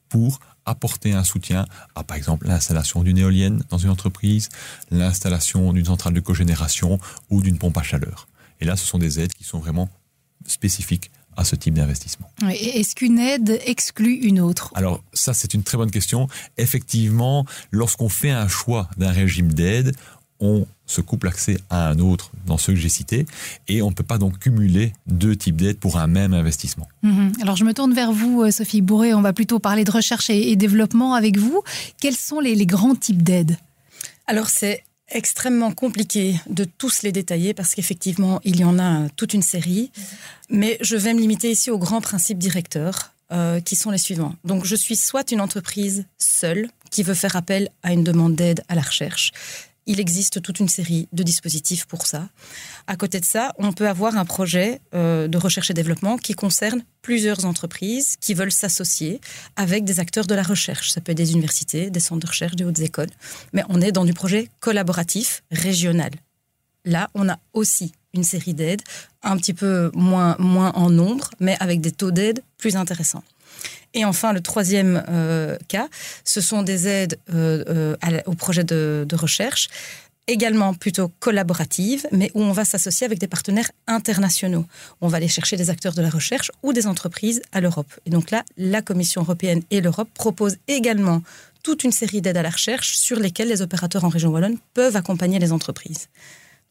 pour 0.09 0.39
apporter 0.65 1.13
un 1.13 1.23
soutien 1.23 1.65
à, 1.95 2.03
par 2.03 2.17
exemple, 2.17 2.47
l'installation 2.47 3.03
d'une 3.03 3.17
éolienne 3.17 3.63
dans 3.69 3.77
une 3.77 3.89
entreprise, 3.89 4.49
l'installation 4.91 5.73
d'une 5.73 5.85
centrale 5.85 6.13
de 6.13 6.19
cogénération 6.19 6.99
ou 7.29 7.41
d'une 7.41 7.57
pompe 7.57 7.77
à 7.77 7.83
chaleur. 7.83 8.27
Et 8.61 8.65
là, 8.65 8.75
ce 8.75 8.85
sont 8.85 8.97
des 8.97 9.19
aides 9.19 9.33
qui 9.33 9.43
sont 9.43 9.59
vraiment 9.59 9.89
spécifiques 10.45 11.11
à 11.37 11.43
ce 11.43 11.55
type 11.55 11.73
d'investissement. 11.73 12.31
Est-ce 12.49 12.95
qu'une 12.95 13.19
aide 13.19 13.59
exclut 13.65 14.15
une 14.15 14.39
autre? 14.39 14.71
Alors 14.75 15.03
ça, 15.13 15.33
c'est 15.33 15.53
une 15.53 15.63
très 15.63 15.77
bonne 15.77 15.91
question. 15.91 16.27
Effectivement, 16.57 17.45
lorsqu'on 17.71 18.09
fait 18.09 18.31
un 18.31 18.47
choix 18.47 18.89
d'un 18.97 19.11
régime 19.11 19.51
d'aide, 19.51 19.95
on 20.45 20.67
se 20.85 21.01
coupe 21.01 21.23
l'accès 21.23 21.57
à 21.69 21.89
un 21.89 21.99
autre 21.99 22.31
dans 22.45 22.57
ceux 22.57 22.73
que 22.73 22.79
j'ai 22.79 22.89
cités 22.89 23.25
et 23.67 23.81
on 23.81 23.89
ne 23.89 23.95
peut 23.95 24.03
pas 24.03 24.17
donc 24.17 24.37
cumuler 24.39 24.93
deux 25.07 25.35
types 25.35 25.55
d'aides 25.55 25.79
pour 25.79 25.97
un 25.97 26.07
même 26.07 26.33
investissement. 26.33 26.87
Mhm. 27.01 27.33
Alors 27.41 27.55
je 27.55 27.65
me 27.65 27.73
tourne 27.73 27.93
vers 27.93 28.11
vous, 28.11 28.43
euh, 28.43 28.51
Sophie 28.51 28.81
Bourré, 28.81 29.13
on 29.13 29.21
va 29.21 29.33
plutôt 29.33 29.59
parler 29.59 29.83
de 29.83 29.91
recherche 29.91 30.29
et, 30.29 30.55
développement 30.55 31.15
avec 31.15 31.37
vous. 31.37 31.63
Quels 31.99 32.15
sont 32.15 32.39
les, 32.39 32.65
grands 32.65 32.95
types 32.95 33.23
d'aides? 33.23 33.57
Alors 34.27 34.49
c'est 34.49 34.83
extrêmement 35.09 35.71
compliqué 35.71 36.39
de 36.49 36.63
tous 36.63 37.03
les 37.03 37.11
détailler 37.11 37.53
parce 37.53 37.75
qu'effectivement 37.75 38.39
il 38.43 38.59
y 38.59 38.63
en 38.63 38.79
a 38.79 39.09
toute 39.15 39.33
une 39.33 39.41
série, 39.41 39.91
mais 40.49 40.77
je 40.81 40.95
vais 40.95 41.13
me 41.13 41.19
limiter 41.19 41.51
ici 41.51 41.71
aux 41.71 41.79
grands 41.79 42.01
principes 42.01 42.39
directeurs. 42.39 43.11
Euh, 43.31 43.59
qui 43.59 43.75
sont 43.75 43.89
les 43.89 43.97
suivants. 43.97 44.35
Donc, 44.43 44.65
je 44.65 44.75
suis 44.75 44.95
soit 44.95 45.31
une 45.31 45.41
entreprise 45.41 46.05
seule 46.19 46.69
qui 46.91 47.01
veut 47.01 47.15
faire 47.15 47.35
appel 47.35 47.69
à 47.81 47.91
une 47.91 48.03
demande 48.03 48.35
d'aide 48.35 48.63
à 48.69 48.75
la 48.75 48.83
recherche, 48.83 49.31
il 49.85 49.99
existe 49.99 50.41
toute 50.41 50.59
une 50.59 50.67
série 50.67 51.07
de 51.13 51.23
dispositifs 51.23 51.85
pour 51.85 52.07
ça. 52.07 52.29
À 52.87 52.95
côté 52.95 53.19
de 53.19 53.25
ça, 53.25 53.53
on 53.57 53.71
peut 53.71 53.87
avoir 53.87 54.17
un 54.17 54.25
projet 54.25 54.81
euh, 54.93 55.27
de 55.27 55.37
recherche 55.37 55.69
et 55.69 55.73
développement 55.73 56.17
qui 56.17 56.33
concerne 56.33 56.83
plusieurs 57.01 57.45
entreprises 57.45 58.15
qui 58.19 58.33
veulent 58.33 58.51
s'associer 58.51 59.21
avec 59.55 59.83
des 59.83 59.99
acteurs 59.99 60.25
de 60.25 60.35
la 60.35 60.43
recherche. 60.43 60.91
Ça 60.91 61.01
peut 61.01 61.11
être 61.11 61.17
des 61.17 61.33
universités, 61.33 61.89
des 61.89 61.99
centres 61.99 62.21
de 62.21 62.27
recherche, 62.27 62.55
des 62.55 62.63
hautes 62.63 62.79
écoles. 62.79 63.09
Mais 63.53 63.63
on 63.69 63.81
est 63.81 63.91
dans 63.91 64.05
du 64.05 64.13
projet 64.13 64.49
collaboratif 64.59 65.43
régional. 65.51 66.11
Là, 66.83 67.09
on 67.13 67.29
a 67.29 67.37
aussi 67.53 67.91
une 68.13 68.23
série 68.23 68.53
d'aides, 68.53 68.81
un 69.23 69.37
petit 69.37 69.53
peu 69.53 69.91
moins, 69.93 70.35
moins 70.39 70.71
en 70.73 70.89
nombre, 70.89 71.29
mais 71.39 71.57
avec 71.59 71.81
des 71.81 71.91
taux 71.91 72.11
d'aide 72.11 72.41
plus 72.57 72.75
intéressants. 72.75 73.23
Et 73.95 74.03
enfin, 74.03 74.33
le 74.33 74.41
troisième 74.41 75.03
euh, 75.09 75.57
cas, 75.67 75.87
ce 76.23 76.41
sont 76.41 76.63
des 76.63 76.87
aides 76.87 77.17
euh, 77.33 77.95
euh, 78.03 78.21
au 78.25 78.33
projet 78.33 78.63
de, 78.63 79.07
recherche 79.13 79.69
également 80.27 80.73
plutôt 80.73 81.11
collaboratives, 81.19 82.07
mais 82.11 82.31
où 82.33 82.41
on 82.41 82.51
va 82.51 82.65
s'associer 82.65 83.05
avec 83.05 83.19
des 83.19 83.27
partenaires 83.27 83.69
internationaux. 83.85 84.65
On 84.99 85.07
va 85.07 85.17
aller 85.17 85.27
chercher 85.27 85.55
des 85.55 85.69
acteurs 85.69 85.93
de 85.93 86.01
la 86.01 86.09
recherche 86.09 86.51
ou 86.63 86.73
des 86.73 86.87
entreprises 86.87 87.43
à 87.51 87.61
l'Europe. 87.61 87.93
Et 88.07 88.09
donc 88.09 88.31
là, 88.31 88.43
la 88.57 88.81
Commission 88.81 89.21
européenne 89.21 89.61
et 89.69 89.81
l'Europe 89.81 90.09
proposent 90.15 90.57
également 90.67 91.21
toute 91.61 91.83
une 91.83 91.91
série 91.91 92.21
d'aides 92.21 92.37
à 92.37 92.41
la 92.41 92.49
recherche 92.49 92.95
sur 92.95 93.19
lesquelles 93.19 93.49
les 93.49 93.61
opérateurs 93.61 94.03
en 94.03 94.09
région 94.09 94.31
wallonne 94.31 94.57
peuvent 94.73 94.95
accompagner 94.95 95.37
les 95.37 95.51
entreprises. 95.51 96.07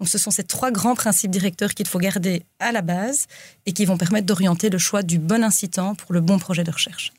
Donc 0.00 0.08
ce 0.08 0.18
sont 0.18 0.30
ces 0.30 0.44
trois 0.44 0.70
grands 0.70 0.94
principes 0.94 1.30
directeurs 1.30 1.74
qu'il 1.74 1.86
faut 1.86 1.98
garder 1.98 2.44
à 2.58 2.72
la 2.72 2.82
base 2.82 3.26
et 3.66 3.72
qui 3.72 3.84
vont 3.84 3.96
permettre 3.96 4.26
d'orienter 4.26 4.70
le 4.70 4.78
choix 4.78 5.02
du 5.02 5.18
bon 5.18 5.42
incitant 5.44 5.94
pour 5.94 6.12
le 6.12 6.20
bon 6.20 6.38
projet 6.38 6.64
de 6.64 6.70
recherche. 6.70 7.12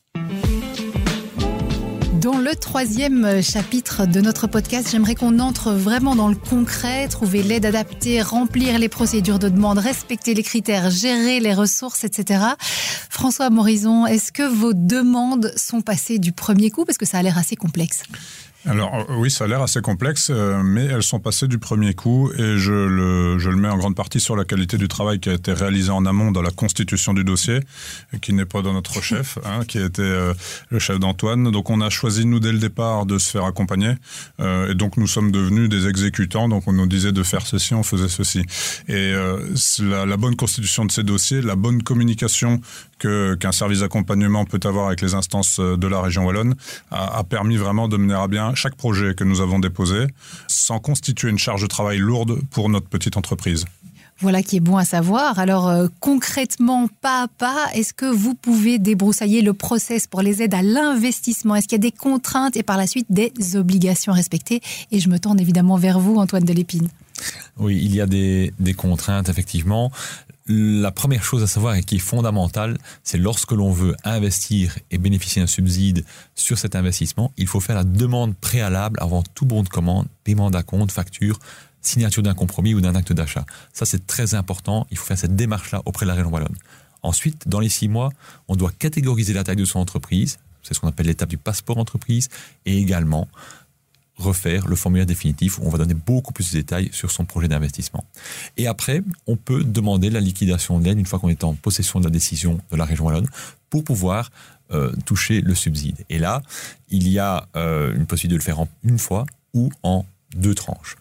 Dans 2.25 2.39
le 2.39 2.55
troisième 2.55 3.43
chapitre 3.43 4.07
de 4.07 4.19
notre 4.19 4.47
podcast, 4.47 4.89
j'aimerais 4.89 5.13
qu'on 5.13 5.37
entre 5.37 5.73
vraiment 5.73 6.15
dans 6.15 6.27
le 6.27 6.35
concret, 6.35 7.07
trouver 7.07 7.43
l'aide 7.43 7.67
adaptée, 7.67 8.19
remplir 8.23 8.79
les 8.79 8.89
procédures 8.89 9.37
de 9.37 9.47
demande, 9.47 9.77
respecter 9.77 10.33
les 10.33 10.41
critères, 10.41 10.89
gérer 10.89 11.39
les 11.39 11.53
ressources, 11.53 12.03
etc. 12.03 12.43
François 13.11 13.51
Morison, 13.51 14.07
est-ce 14.07 14.31
que 14.31 14.41
vos 14.41 14.73
demandes 14.73 15.53
sont 15.55 15.81
passées 15.81 16.17
du 16.17 16.31
premier 16.31 16.71
coup? 16.71 16.83
Parce 16.83 16.97
que 16.97 17.05
ça 17.05 17.19
a 17.19 17.21
l'air 17.21 17.37
assez 17.37 17.55
complexe. 17.55 18.01
Alors 18.65 18.95
euh, 18.95 19.15
oui, 19.17 19.29
ça 19.29 19.43
a 19.43 19.47
l'air 19.47 19.61
assez 19.61 19.81
complexe, 19.81 20.31
euh, 20.31 20.63
mais 20.63 20.85
elles 20.85 21.03
sont 21.03 21.19
passées 21.19 21.47
du 21.47 21.59
premier 21.59 21.93
coup 21.93 22.31
et 22.33 22.57
je 22.57 22.73
le, 22.73 23.37
je 23.37 23.49
le 23.49 23.57
mets 23.57 23.69
en 23.69 23.77
grande 23.77 23.95
partie 23.95 24.19
sur 24.19 24.35
la 24.35 24.43
qualité 24.43 24.77
du 24.77 24.87
travail 24.87 25.19
qui 25.19 25.29
a 25.29 25.33
été 25.33 25.53
réalisé 25.53 25.91
en 25.91 26.05
amont 26.05 26.31
dans 26.31 26.41
la 26.41 26.49
constitution 26.49 27.13
du 27.13 27.23
dossier, 27.23 27.59
qui 28.21 28.33
n'est 28.33 28.45
pas 28.45 28.63
dans 28.63 28.73
notre 28.73 29.01
chef, 29.03 29.37
hein, 29.45 29.61
qui 29.67 29.77
été 29.77 30.01
euh, 30.01 30.33
le 30.69 30.79
chef 30.79 30.99
d'Antoine. 30.99 31.51
Donc 31.51 31.69
on 31.69 31.79
a 31.79 31.89
choisi, 31.89 32.25
nous, 32.25 32.39
dès 32.39 32.51
le 32.51 32.57
départ, 32.57 33.05
de 33.05 33.19
se 33.19 33.29
faire 33.29 33.45
accompagner. 33.45 33.93
et 34.39 34.73
donc 34.73 34.97
nous 34.97 35.07
sommes 35.07 35.31
devenus 35.31 35.69
des 35.69 35.87
exécutants, 35.87 36.49
donc 36.49 36.63
on 36.67 36.73
nous 36.73 36.87
disait 36.87 37.11
de 37.11 37.23
faire 37.23 37.45
ceci, 37.45 37.73
on 37.73 37.83
faisait 37.83 38.09
ceci. 38.09 38.43
Et 38.87 39.13
la, 39.81 40.05
la 40.05 40.17
bonne 40.17 40.35
constitution 40.35 40.85
de 40.85 40.91
ces 40.91 41.03
dossiers, 41.03 41.41
la 41.41 41.55
bonne 41.55 41.83
communication 41.83 42.61
qu'un 42.99 43.51
service 43.51 43.79
d'accompagnement 43.81 44.45
peut 44.45 44.59
avoir 44.63 44.87
avec 44.87 45.01
les 45.01 45.13
instances 45.13 45.59
de 45.59 45.87
la 45.87 46.01
région 46.01 46.25
wallonne 46.25 46.55
a, 46.91 47.19
a 47.19 47.23
permis 47.23 47.57
vraiment 47.57 47.87
de 47.87 47.97
mener 47.97 48.13
à 48.13 48.27
bien 48.27 48.55
chaque 48.55 48.75
projet 48.75 49.13
que 49.15 49.23
nous 49.23 49.41
avons 49.41 49.59
déposé 49.59 50.07
sans 50.47 50.79
constituer 50.79 51.29
une 51.29 51.37
charge 51.37 51.61
de 51.61 51.67
travail 51.67 51.97
lourde 51.97 52.39
pour 52.51 52.69
notre 52.69 52.87
petite 52.87 53.17
entreprise. 53.17 53.65
Voilà 54.21 54.41
qui 54.43 54.55
est 54.55 54.61
bon 54.61 54.77
à 54.77 54.85
savoir. 54.85 55.39
Alors 55.39 55.67
euh, 55.67 55.87
concrètement, 55.99 56.87
pas 57.01 57.23
à 57.23 57.27
pas, 57.27 57.67
est-ce 57.73 57.93
que 57.93 58.05
vous 58.05 58.33
pouvez 58.33 58.79
débroussailler 58.79 59.41
le 59.41 59.53
process 59.53 60.07
pour 60.07 60.21
les 60.21 60.41
aides 60.41 60.53
à 60.53 60.61
l'investissement? 60.61 61.55
Est-ce 61.55 61.67
qu'il 61.67 61.75
y 61.77 61.81
a 61.81 61.89
des 61.89 61.91
contraintes 61.91 62.55
et 62.55 62.63
par 62.63 62.77
la 62.77 62.87
suite 62.87 63.07
des 63.09 63.33
obligations 63.55 64.13
respectées 64.13 64.61
Et 64.91 65.01
je 65.01 65.09
me 65.09 65.19
tourne 65.19 65.39
évidemment 65.39 65.75
vers 65.75 65.99
vous, 65.99 66.15
Antoine 66.15 66.45
Delépine. 66.45 66.87
Oui, 67.57 67.79
il 67.83 67.93
y 67.93 68.01
a 68.01 68.05
des, 68.05 68.53
des 68.59 68.73
contraintes, 68.73 69.29
effectivement. 69.29 69.91
La 70.47 70.91
première 70.91 71.23
chose 71.23 71.41
à 71.41 71.47
savoir 71.47 71.73
et 71.73 71.81
qui 71.81 71.95
est 71.95 71.99
fondamentale, 71.99 72.77
c'est 73.03 73.17
lorsque 73.17 73.51
l'on 73.51 73.71
veut 73.71 73.95
investir 74.03 74.77
et 74.91 74.99
bénéficier 74.99 75.41
d'un 75.41 75.47
subside 75.47 76.05
sur 76.35 76.59
cet 76.59 76.75
investissement, 76.75 77.31
il 77.35 77.47
faut 77.47 77.59
faire 77.59 77.75
la 77.75 77.83
demande 77.83 78.35
préalable 78.35 78.99
avant 79.01 79.23
tout 79.23 79.47
bon 79.47 79.63
de 79.63 79.69
commande, 79.69 80.05
paiement 80.23 80.51
d'acompte, 80.51 80.91
facture, 80.91 81.39
signature 81.81 82.21
d'un 82.21 82.35
compromis 82.35 82.75
ou 82.75 82.81
d'un 82.81 82.93
acte 82.93 83.11
d'achat. 83.11 83.43
Ça, 83.73 83.87
c'est 83.87 84.05
très 84.05 84.35
important. 84.35 84.85
Il 84.91 84.97
faut 84.97 85.05
faire 85.05 85.17
cette 85.17 85.35
démarche-là 85.35 85.81
auprès 85.85 86.05
de 86.05 86.09
la 86.09 86.13
région 86.13 86.29
wallonne. 86.29 86.55
Ensuite, 87.01 87.47
dans 87.47 87.59
les 87.59 87.69
six 87.69 87.87
mois, 87.87 88.11
on 88.47 88.55
doit 88.55 88.71
catégoriser 88.77 89.33
la 89.33 89.43
taille 89.43 89.55
de 89.55 89.65
son 89.65 89.79
entreprise. 89.79 90.37
C'est 90.61 90.75
ce 90.75 90.79
qu'on 90.79 90.89
appelle 90.89 91.07
l'étape 91.07 91.29
du 91.29 91.39
passeport 91.39 91.79
entreprise. 91.79 92.29
Et 92.67 92.77
également, 92.77 93.27
refaire 94.17 94.67
le 94.67 94.75
formulaire 94.75 95.05
définitif 95.05 95.59
où 95.59 95.63
on 95.63 95.69
va 95.69 95.77
donner 95.77 95.93
beaucoup 95.93 96.33
plus 96.33 96.51
de 96.51 96.57
détails 96.57 96.89
sur 96.93 97.11
son 97.11 97.25
projet 97.25 97.47
d'investissement. 97.47 98.05
Et 98.57 98.67
après, 98.67 99.01
on 99.27 99.35
peut 99.35 99.63
demander 99.63 100.09
la 100.09 100.21
liquidation 100.21 100.79
de 100.79 100.85
l'aide 100.85 100.99
une 100.99 101.05
fois 101.05 101.19
qu'on 101.19 101.29
est 101.29 101.43
en 101.43 101.53
possession 101.53 101.99
de 101.99 102.05
la 102.05 102.11
décision 102.11 102.59
de 102.71 102.77
la 102.77 102.85
région 102.85 103.05
wallonne 103.05 103.27
pour 103.69 103.83
pouvoir 103.83 104.31
euh, 104.71 104.91
toucher 105.05 105.41
le 105.41 105.53
subside. 105.53 106.05
Et 106.09 106.17
là, 106.17 106.41
il 106.89 107.07
y 107.07 107.19
a 107.19 107.47
euh, 107.55 107.93
une 107.95 108.05
possibilité 108.05 108.35
de 108.35 108.39
le 108.39 108.43
faire 108.43 108.59
en 108.59 108.67
une 108.83 108.99
fois 108.99 109.25
ou 109.53 109.71
en 109.83 110.05
deux 110.35 110.55
tranches. 110.55 110.95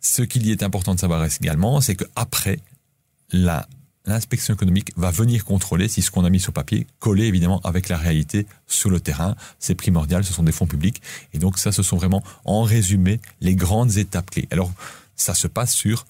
Ce 0.00 0.22
qu'il 0.22 0.50
est 0.50 0.62
important 0.62 0.94
de 0.94 1.00
savoir 1.00 1.24
également, 1.24 1.80
c'est 1.80 1.96
qu'après, 1.96 2.58
la 3.30 3.66
l'inspection 4.06 4.54
économique 4.54 4.92
va 4.96 5.10
venir 5.10 5.44
contrôler 5.44 5.88
si 5.88 6.02
ce 6.02 6.10
qu'on 6.10 6.24
a 6.24 6.30
mis 6.30 6.40
sur 6.40 6.52
papier 6.52 6.86
collé 6.98 7.24
évidemment 7.24 7.60
avec 7.64 7.88
la 7.88 7.96
réalité 7.96 8.46
sur 8.66 8.90
le 8.90 9.00
terrain. 9.00 9.36
C'est 9.58 9.74
primordial, 9.74 10.24
ce 10.24 10.32
sont 10.32 10.42
des 10.42 10.52
fonds 10.52 10.66
publics. 10.66 11.02
Et 11.32 11.38
donc 11.38 11.58
ça, 11.58 11.72
ce 11.72 11.82
sont 11.82 11.96
vraiment, 11.96 12.22
en 12.44 12.62
résumé, 12.62 13.20
les 13.40 13.54
grandes 13.54 13.96
étapes 13.96 14.30
clés. 14.30 14.48
Alors, 14.50 14.72
ça 15.16 15.34
se 15.34 15.46
passe 15.46 15.72
sur 15.72 16.06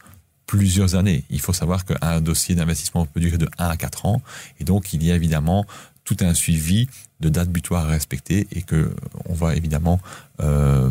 plusieurs 0.46 0.94
années. 0.94 1.24
Il 1.30 1.40
faut 1.40 1.52
savoir 1.52 1.84
qu'un 1.84 2.20
dossier 2.20 2.54
d'investissement 2.54 3.06
peut 3.06 3.20
durer 3.20 3.38
de 3.38 3.48
1 3.58 3.68
à 3.68 3.76
4 3.76 4.06
ans. 4.06 4.22
Et 4.60 4.64
donc, 4.64 4.92
il 4.92 5.02
y 5.04 5.10
a 5.10 5.14
évidemment 5.14 5.66
tout 6.04 6.16
un 6.20 6.34
suivi 6.34 6.88
de 7.20 7.28
date 7.28 7.48
butoir 7.48 7.86
à 7.86 7.88
respecter 7.88 8.48
et 8.52 8.62
que 8.62 8.94
on 9.26 9.34
va 9.34 9.54
évidemment 9.54 10.00
euh, 10.40 10.90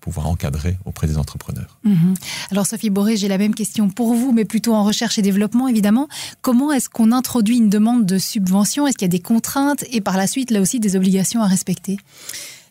pouvoir 0.00 0.28
encadrer 0.28 0.76
auprès 0.84 1.06
des 1.06 1.18
entrepreneurs. 1.18 1.78
Mhm. 1.84 2.14
Alors 2.50 2.66
Sophie 2.66 2.90
Boré, 2.90 3.16
j'ai 3.16 3.28
la 3.28 3.38
même 3.38 3.54
question 3.54 3.88
pour 3.88 4.14
vous, 4.14 4.32
mais 4.32 4.44
plutôt 4.44 4.74
en 4.74 4.84
recherche 4.84 5.18
et 5.18 5.22
développement 5.22 5.68
évidemment. 5.68 6.08
Comment 6.42 6.72
est-ce 6.72 6.88
qu'on 6.88 7.12
introduit 7.12 7.56
une 7.56 7.70
demande 7.70 8.06
de 8.06 8.18
subvention? 8.18 8.86
Est-ce 8.86 8.96
qu'il 8.96 9.06
y 9.06 9.10
a 9.10 9.16
des 9.16 9.20
contraintes? 9.20 9.84
Et 9.90 10.00
par 10.00 10.16
la 10.16 10.26
suite 10.26 10.50
là 10.50 10.60
aussi 10.60 10.80
des 10.80 10.96
obligations 10.96 11.42
à 11.42 11.46
respecter? 11.46 11.98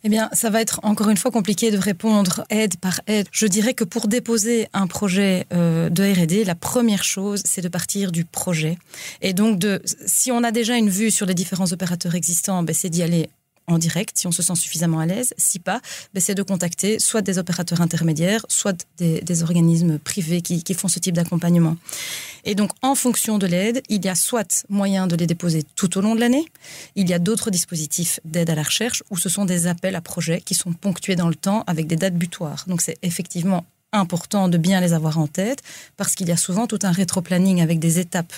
Eh 0.08 0.10
bien, 0.10 0.30
ça 0.34 0.52
va 0.52 0.62
être 0.62 0.80
encore 0.84 1.10
une 1.10 1.18
fois 1.18 1.32
compliqué 1.32 1.72
de 1.72 1.80
répondre 1.80 2.46
aide 2.52 2.78
par 2.78 3.02
aide. 3.08 3.28
Je 3.32 3.48
dirais 3.48 3.74
que 3.74 3.84
pour 3.84 4.08
déposer 4.08 4.68
un 4.72 4.86
projet 4.86 5.48
euh, 5.52 5.90
de 5.90 6.04
R&D, 6.04 6.44
la 6.44 6.54
première 6.54 7.04
chose, 7.04 7.42
c'est 7.44 7.62
de 7.62 7.70
partir 7.70 8.12
du 8.12 8.24
projet. 8.24 8.78
Et 9.24 9.34
donc, 9.34 9.58
de, 9.58 9.82
si 10.06 10.32
on 10.32 10.44
a 10.44 10.52
déjà 10.52 10.78
une 10.78 10.92
vue 10.92 11.10
sur 11.10 11.26
les 11.26 11.34
différents 11.34 11.72
opérateurs 11.72 12.14
existants, 12.14 12.62
ben, 12.62 12.76
c'est 12.76 12.90
d'y 12.90 13.02
aller 13.02 13.30
en 13.68 13.78
direct 13.78 14.18
si 14.18 14.28
on 14.28 14.32
se 14.32 14.44
sent 14.44 14.56
suffisamment 14.56 15.00
à 15.00 15.06
l'aise. 15.06 15.34
Si 15.38 15.60
pas, 15.60 15.82
ben, 16.14 16.22
c'est 16.22 16.36
de 16.36 16.44
contacter 16.44 17.00
soit 17.00 17.22
des 17.22 17.38
opérateurs 17.38 17.82
intermédiaires, 17.82 18.46
soit 18.50 18.86
des, 18.98 19.44
organismes 19.44 20.00
privés 20.00 20.42
qui, 20.42 20.74
font 20.74 20.88
ce 20.88 21.00
type 21.00 21.16
d'accompagnement. 21.16 21.76
Et 22.46 22.56
donc, 22.56 22.72
en 22.82 22.96
fonction 22.96 23.38
de 23.38 23.48
l'aide, 23.48 23.82
il 23.90 24.04
y 24.06 24.08
a 24.08 24.16
soit 24.16 24.66
moyen 24.70 25.08
de 25.08 25.16
les 25.16 25.28
déposer 25.28 25.64
tout 25.76 25.98
au 25.98 26.02
long 26.02 26.16
de 26.16 26.20
l'année, 26.20 26.46
il 26.96 27.10
y 27.10 27.14
a 27.14 27.20
d'autres 27.20 27.52
dispositifs 27.52 28.20
d'aide 28.24 28.50
à 28.50 28.56
la 28.56 28.64
recherche 28.64 29.04
où 29.10 29.18
ce 29.18 29.30
sont 29.30 29.46
des 29.46 29.68
appels 29.68 29.96
à 29.96 30.02
projets 30.02 30.42
qui 30.42 30.56
sont 30.56 30.74
ponctués 30.74 31.16
dans 31.16 31.28
le 31.28 31.36
temps 31.36 31.64
avec 31.68 31.88
des 31.88 31.96
dates 31.96 32.16
butoirs. 32.16 32.64
Donc, 32.68 32.82
c'est 32.82 32.98
effectivement 33.02 33.66
important 33.96 34.48
de 34.48 34.58
bien 34.58 34.82
les 34.82 34.94
avoir 34.94 35.18
en 35.18 35.28
tête 35.28 35.62
parce 35.98 36.16
qu'il 36.16 36.28
y 36.28 36.32
a 36.32 36.38
souvent 36.38 36.68
tout 36.68 36.80
un 36.84 36.92
rétro-planning 36.92 37.62
avec 37.62 37.80
des 37.80 38.00
étapes 38.00 38.34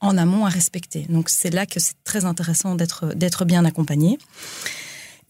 en 0.00 0.16
amont 0.16 0.46
à 0.46 0.48
respecter. 0.48 1.06
Donc 1.08 1.28
c'est 1.28 1.50
là 1.50 1.66
que 1.66 1.80
c'est 1.80 1.96
très 2.04 2.24
intéressant 2.24 2.74
d'être 2.74 3.44
bien 3.44 3.64
accompagné. 3.64 4.18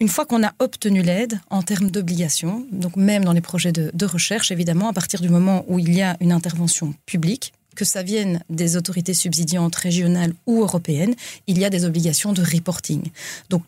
Une 0.00 0.08
fois 0.08 0.26
qu'on 0.26 0.44
a 0.44 0.52
obtenu 0.60 1.02
l'aide 1.02 1.40
en 1.50 1.62
termes 1.62 1.90
d'obligations, 1.90 2.64
donc 2.70 2.94
même 2.94 3.24
dans 3.24 3.32
les 3.32 3.40
projets 3.40 3.72
de, 3.72 3.90
de, 3.92 4.06
recherche, 4.06 4.52
évidemment, 4.52 4.88
à 4.88 4.92
partir 4.92 5.20
du 5.20 5.28
moment 5.28 5.64
où 5.66 5.80
il 5.80 5.92
y 5.92 6.02
a 6.02 6.16
une 6.20 6.30
intervention 6.30 6.94
publique, 7.04 7.52
que 7.74 7.84
ça 7.84 8.02
vienne 8.02 8.42
des 8.48 8.76
autorités 8.76 9.14
subsidiantes 9.14 9.74
régionales 9.74 10.34
ou 10.46 10.62
européennes, 10.62 11.14
il 11.46 11.58
y 11.58 11.64
a 11.64 11.70
des 11.70 11.84
obligations 11.84 12.32
de 12.32 12.42
reporting. 12.42 13.10
Donc 13.50 13.62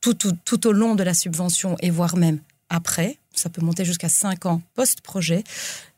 tout, 0.00 0.14
tout, 0.14 0.32
tout 0.44 0.66
au 0.66 0.72
long 0.72 0.94
de 0.94 1.02
la 1.02 1.14
subvention 1.14 1.76
et 1.80 1.90
voire 1.90 2.16
même 2.16 2.40
après, 2.70 3.18
ça 3.40 3.48
peut 3.48 3.62
monter 3.62 3.84
jusqu'à 3.84 4.08
5 4.08 4.46
ans 4.46 4.62
post-projet, 4.74 5.44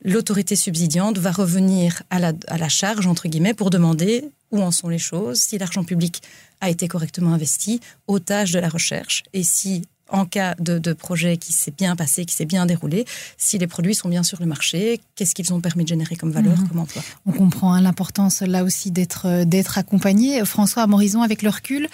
l'autorité 0.05 0.57
subsidiante 0.57 1.19
va 1.19 1.33
revenir 1.33 2.03
à 2.11 2.19
la, 2.19 2.33
à 2.47 2.59
la 2.59 2.69
charge, 2.69 3.07
entre 3.07 3.29
guillemets, 3.29 3.55
pour 3.55 3.71
demander 3.71 4.31
où 4.51 4.63
en 4.63 4.71
sont 4.71 4.89
les 4.89 4.99
choses, 4.99 5.39
si 5.39 5.59
l'argent 5.59 5.85
public 5.85 6.23
a 6.61 6.71
été 6.71 6.87
correctement 6.87 7.33
investi 7.33 7.81
aux 8.07 8.19
tâches 8.19 8.53
de 8.53 8.59
la 8.59 8.69
recherche 8.69 9.25
et 9.33 9.43
si 9.43 9.83
en 10.13 10.27
cas 10.27 10.55
de, 10.59 10.93
projet 10.93 11.39
qui 11.39 11.53
s'est 11.53 11.73
bien 11.77 11.97
passé, 11.97 12.25
qui 12.27 12.35
s'est 12.35 12.45
bien 12.45 12.67
déroulé, 12.67 13.07
si 13.39 13.59
les 13.59 13.67
produits 13.67 13.95
sont 13.95 14.09
bien 14.09 14.23
sur 14.23 14.39
le 14.41 14.47
marché, 14.47 15.01
qu'est-ce 15.15 15.35
qu'ils 15.35 15.53
ont 15.55 15.61
permis 15.61 15.85
de 15.85 15.89
générer 15.89 16.17
comme 16.17 16.31
valeur, 16.31 16.59
mhm. 16.59 16.69
comme 16.69 16.79
emploi. 16.81 17.03
On 17.25 17.33
comprend 17.33 17.73
hein, 17.73 17.81
l'importance 17.81 18.43
là 18.43 18.63
aussi 18.63 18.91
d'être 18.91 19.45
d'être 19.45 19.79
accompagné. 19.79 20.45
François 20.45 20.87
Morison, 20.87 21.23
avec 21.23 21.43
le 21.43 21.49
recul, 21.49 21.89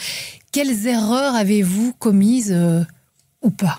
quelles 0.51 0.87
erreurs 0.87 1.37
avez-vous 1.37 1.93
commises 1.99 2.53
euh, 2.53 2.83
ou 3.43 3.51
pas? 3.51 3.79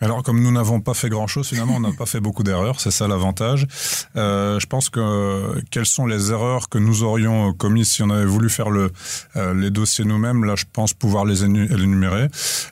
Alors, 0.00 0.22
comme 0.22 0.40
nous 0.40 0.52
n'avons 0.52 0.80
pas 0.80 0.94
fait 0.94 1.08
grand-chose, 1.08 1.48
finalement, 1.48 1.76
on 1.76 1.80
n'a 1.80 1.92
pas 1.92 2.06
fait 2.06 2.20
beaucoup 2.20 2.42
d'erreurs. 2.42 2.80
C'est 2.80 2.90
ça 2.90 3.08
l'avantage. 3.08 3.66
Euh, 4.16 4.60
je 4.60 4.66
pense 4.66 4.90
que 4.90 5.60
quelles 5.70 5.86
sont 5.86 6.06
les 6.06 6.30
erreurs 6.30 6.68
que 6.68 6.78
nous 6.78 7.02
aurions 7.02 7.52
commises 7.52 7.90
si 7.90 8.02
on 8.02 8.10
avait 8.10 8.24
voulu 8.24 8.48
faire 8.48 8.70
le, 8.70 8.92
euh, 9.36 9.54
les 9.54 9.70
dossiers 9.70 10.04
nous-mêmes? 10.04 10.44
Là, 10.44 10.54
je 10.56 10.64
pense 10.72 10.94
pouvoir 10.94 11.24
les 11.24 11.44
énumérer. 11.44 12.28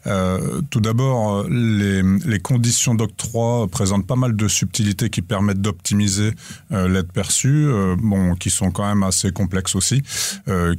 Euh, 0.07 0.61
tout 0.71 0.81
d'abord, 0.81 1.45
les, 1.49 2.03
les, 2.03 2.39
conditions 2.39 2.95
d'octroi 2.95 3.67
présentent 3.67 4.07
pas 4.07 4.17
mal 4.17 4.37
de 4.37 4.47
subtilités 4.49 5.11
qui 5.11 5.23
permettent 5.23 5.61
d'optimiser 5.61 6.33
euh, 6.71 6.89
l'aide 6.89 7.11
perçue, 7.11 7.67
euh, 7.67 7.97
bon, 7.99 8.35
qui 8.37 8.51
sont 8.51 8.71
quand 8.71 8.87
même 8.87 9.03
assez 9.03 9.33
complexes 9.33 9.75
aussi. 9.75 10.03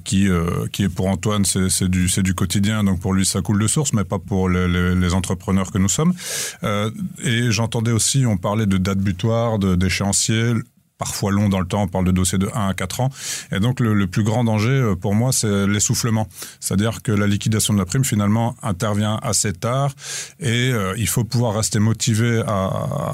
qui, 0.03 0.27
qui 0.71 0.83
est 0.83 0.89
pour 0.89 1.07
Antoine, 1.07 1.43
c'est 1.45 1.89
du, 1.89 2.07
du 2.07 2.33
quotidien, 2.33 2.83
donc 2.83 2.99
pour 2.99 3.13
lui, 3.13 3.25
ça 3.25 3.41
coule 3.41 3.59
de 3.59 3.67
source, 3.67 3.93
mais 3.93 4.03
pas 4.03 4.19
pour 4.19 4.49
les, 4.49 4.67
les, 4.67 4.95
les 4.95 5.13
entrepreneurs 5.13 5.71
que 5.71 5.77
nous 5.77 5.89
sommes. 5.89 6.13
Euh, 6.63 6.89
et 7.23 7.51
j'entendais 7.51 7.91
aussi, 7.91 8.25
on 8.25 8.37
parlait 8.37 8.65
de 8.65 8.77
date 8.77 8.99
butoir, 8.99 9.59
d'échéancier 9.59 10.53
parfois 10.97 11.31
long 11.31 11.49
dans 11.49 11.59
le 11.59 11.67
temps, 11.67 11.83
on 11.83 11.87
parle 11.87 12.05
de 12.05 12.11
dossiers 12.11 12.37
de 12.37 12.49
1 12.53 12.69
à 12.69 12.73
4 12.73 13.01
ans. 13.01 13.09
Et 13.51 13.59
donc 13.59 13.79
le, 13.79 13.93
le 13.93 14.07
plus 14.07 14.23
grand 14.23 14.43
danger 14.43 14.69
euh, 14.69 14.95
pour 14.95 15.13
moi, 15.13 15.31
c'est 15.31 15.67
l'essoufflement. 15.67 16.27
C'est-à-dire 16.59 17.01
que 17.01 17.11
la 17.11 17.27
liquidation 17.27 17.73
de 17.73 17.79
la 17.79 17.85
prime, 17.85 18.03
finalement, 18.03 18.55
intervient 18.63 19.19
assez 19.21 19.53
tard 19.53 19.93
et 20.39 20.71
euh, 20.71 20.93
il 20.97 21.07
faut 21.07 21.23
pouvoir 21.23 21.55
rester 21.55 21.79
motivé 21.79 22.41
à, 22.45 22.65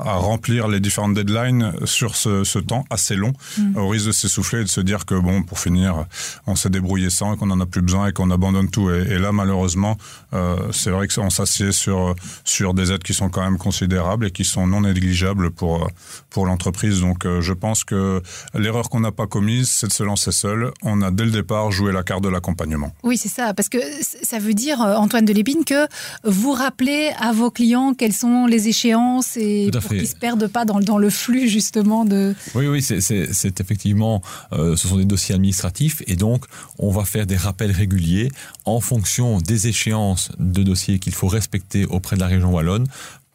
à, 0.06 0.15
remplir 0.15 0.67
les 0.67 0.80
différentes 0.80 1.13
deadlines 1.13 1.74
sur 1.86 2.15
ce, 2.15 2.43
ce 2.43 2.60
temps 2.60 2.86
assez 2.89 3.15
long, 3.15 3.34
mm. 3.58 3.78
au 3.78 3.88
risque 3.89 4.08
de 4.08 4.12
s'essouffler 4.12 4.62
et 4.62 4.63
de 4.63 4.69
se 4.69 4.82
dire 4.82 5.06
que, 5.06 5.15
bon, 5.15 5.43
pour 5.43 5.60
finir, 5.60 6.06
on 6.48 6.56
s'est 6.56 6.69
débrouillé 6.69 7.10
sans 7.10 7.36
qu'on 7.36 7.52
en 7.52 7.60
a 7.60 7.65
plus 7.65 7.82
besoin 7.82 8.08
et 8.08 8.13
qu'on 8.13 8.32
abandonne 8.32 8.69
tout. 8.69 8.89
Et, 8.91 9.08
et 9.10 9.19
là, 9.19 9.32
malheureusement, 9.32 9.98
euh, 10.34 10.58
c'est 10.72 10.91
vrai 10.91 11.08
qu'on 11.08 11.30
s'assied 11.30 11.72
sur, 11.72 12.15
sur 12.43 12.74
des 12.74 12.91
aides 12.91 13.04
qui 13.04 13.13
sont 13.13 13.30
quand 13.30 13.41
même 13.41 13.58
considérables 13.58 14.28
et 14.28 14.32
qui 14.32 14.46
sont 14.46 14.67
non 14.67 14.82
négligeables 14.82 15.52
pour, 15.52 15.89
pour 16.30 16.46
l'entreprise. 16.46 17.02
Donc 17.02 17.26
je 17.39 17.54
pense 17.54 17.72
pense 17.73 17.83
que 17.86 18.21
l'erreur 18.53 18.88
qu'on 18.88 18.99
n'a 18.99 19.12
pas 19.12 19.25
commise, 19.25 19.67
c'est 19.67 19.88
de 19.88 19.93
se 19.93 20.03
lancer 20.03 20.31
seul. 20.31 20.71
On 20.83 21.01
a 21.01 21.09
dès 21.09 21.25
le 21.25 21.31
départ 21.31 21.71
joué 21.71 21.91
la 21.91 22.03
carte 22.03 22.23
de 22.23 22.29
l'accompagnement. 22.29 22.91
Oui, 23.01 23.17
c'est 23.17 23.29
ça, 23.29 23.55
parce 23.55 23.67
que 23.67 23.79
ça 24.21 24.38
veut 24.38 24.53
dire, 24.53 24.79
euh, 24.79 24.95
Antoine 24.95 25.25
de 25.25 25.33
Lépine, 25.33 25.65
que 25.65 25.88
vous 26.23 26.51
rappelez 26.51 27.09
à 27.19 27.31
vos 27.31 27.49
clients 27.49 27.95
quelles 27.95 28.13
sont 28.13 28.45
les 28.45 28.67
échéances 28.67 29.38
et 29.38 29.71
pour 29.71 29.89
qu'ils 29.89 30.01
ne 30.01 30.05
se 30.05 30.15
perdent 30.15 30.47
pas 30.47 30.65
dans, 30.65 30.81
dans, 30.81 30.99
le 30.99 31.09
flux 31.09 31.47
justement 31.47 32.05
de... 32.05 32.36
Oui, 32.53 32.67
oui, 32.67 32.83
c'est 32.83 33.59
effectivement, 33.59 34.21
euh, 34.51 34.75
ce 34.75 34.88
sont 34.88 34.97
des 34.97 35.05
dossiers 35.05 35.33
administratifs 35.33 36.03
et 36.05 36.15
donc 36.15 36.45
on 36.77 36.91
va 36.91 37.05
faire 37.05 37.25
des 37.25 37.38
rappels 37.38 37.71
réguliers 37.71 38.29
en 38.65 38.81
fonction 38.81 39.39
des 39.39 39.67
échéances 39.67 40.29
de 40.38 40.62
dossiers 40.62 40.99
qu'il 40.99 41.15
faut 41.15 41.27
respecter 41.27 41.86
auprès 41.86 42.17
de 42.17 42.21
la 42.21 42.27
région 42.27 42.53
wallonne 42.53 42.86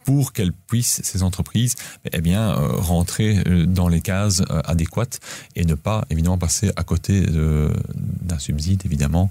pour 0.09 0.33
qu'elles 0.33 0.55
puissent, 0.55 1.03
ces 1.05 1.23
entreprises, 1.23 1.75
eh 2.11 2.23
bien, 2.23 2.53
euh, 2.53 2.69
rentrer 2.79 3.43
euh, 3.47 3.67
dans 3.67 3.89
les 3.89 4.01
cases 4.01 4.41
euh, 4.41 4.63
adéquates 4.65 5.21
et 5.55 5.67
ne 5.67 5.75
pas, 5.75 6.07
évidemment, 6.09 6.39
passer 6.39 6.73
à 6.77 6.83
côté 6.83 7.27
d'un 7.27 8.39
subside, 8.39 8.81
évidemment, 8.87 9.31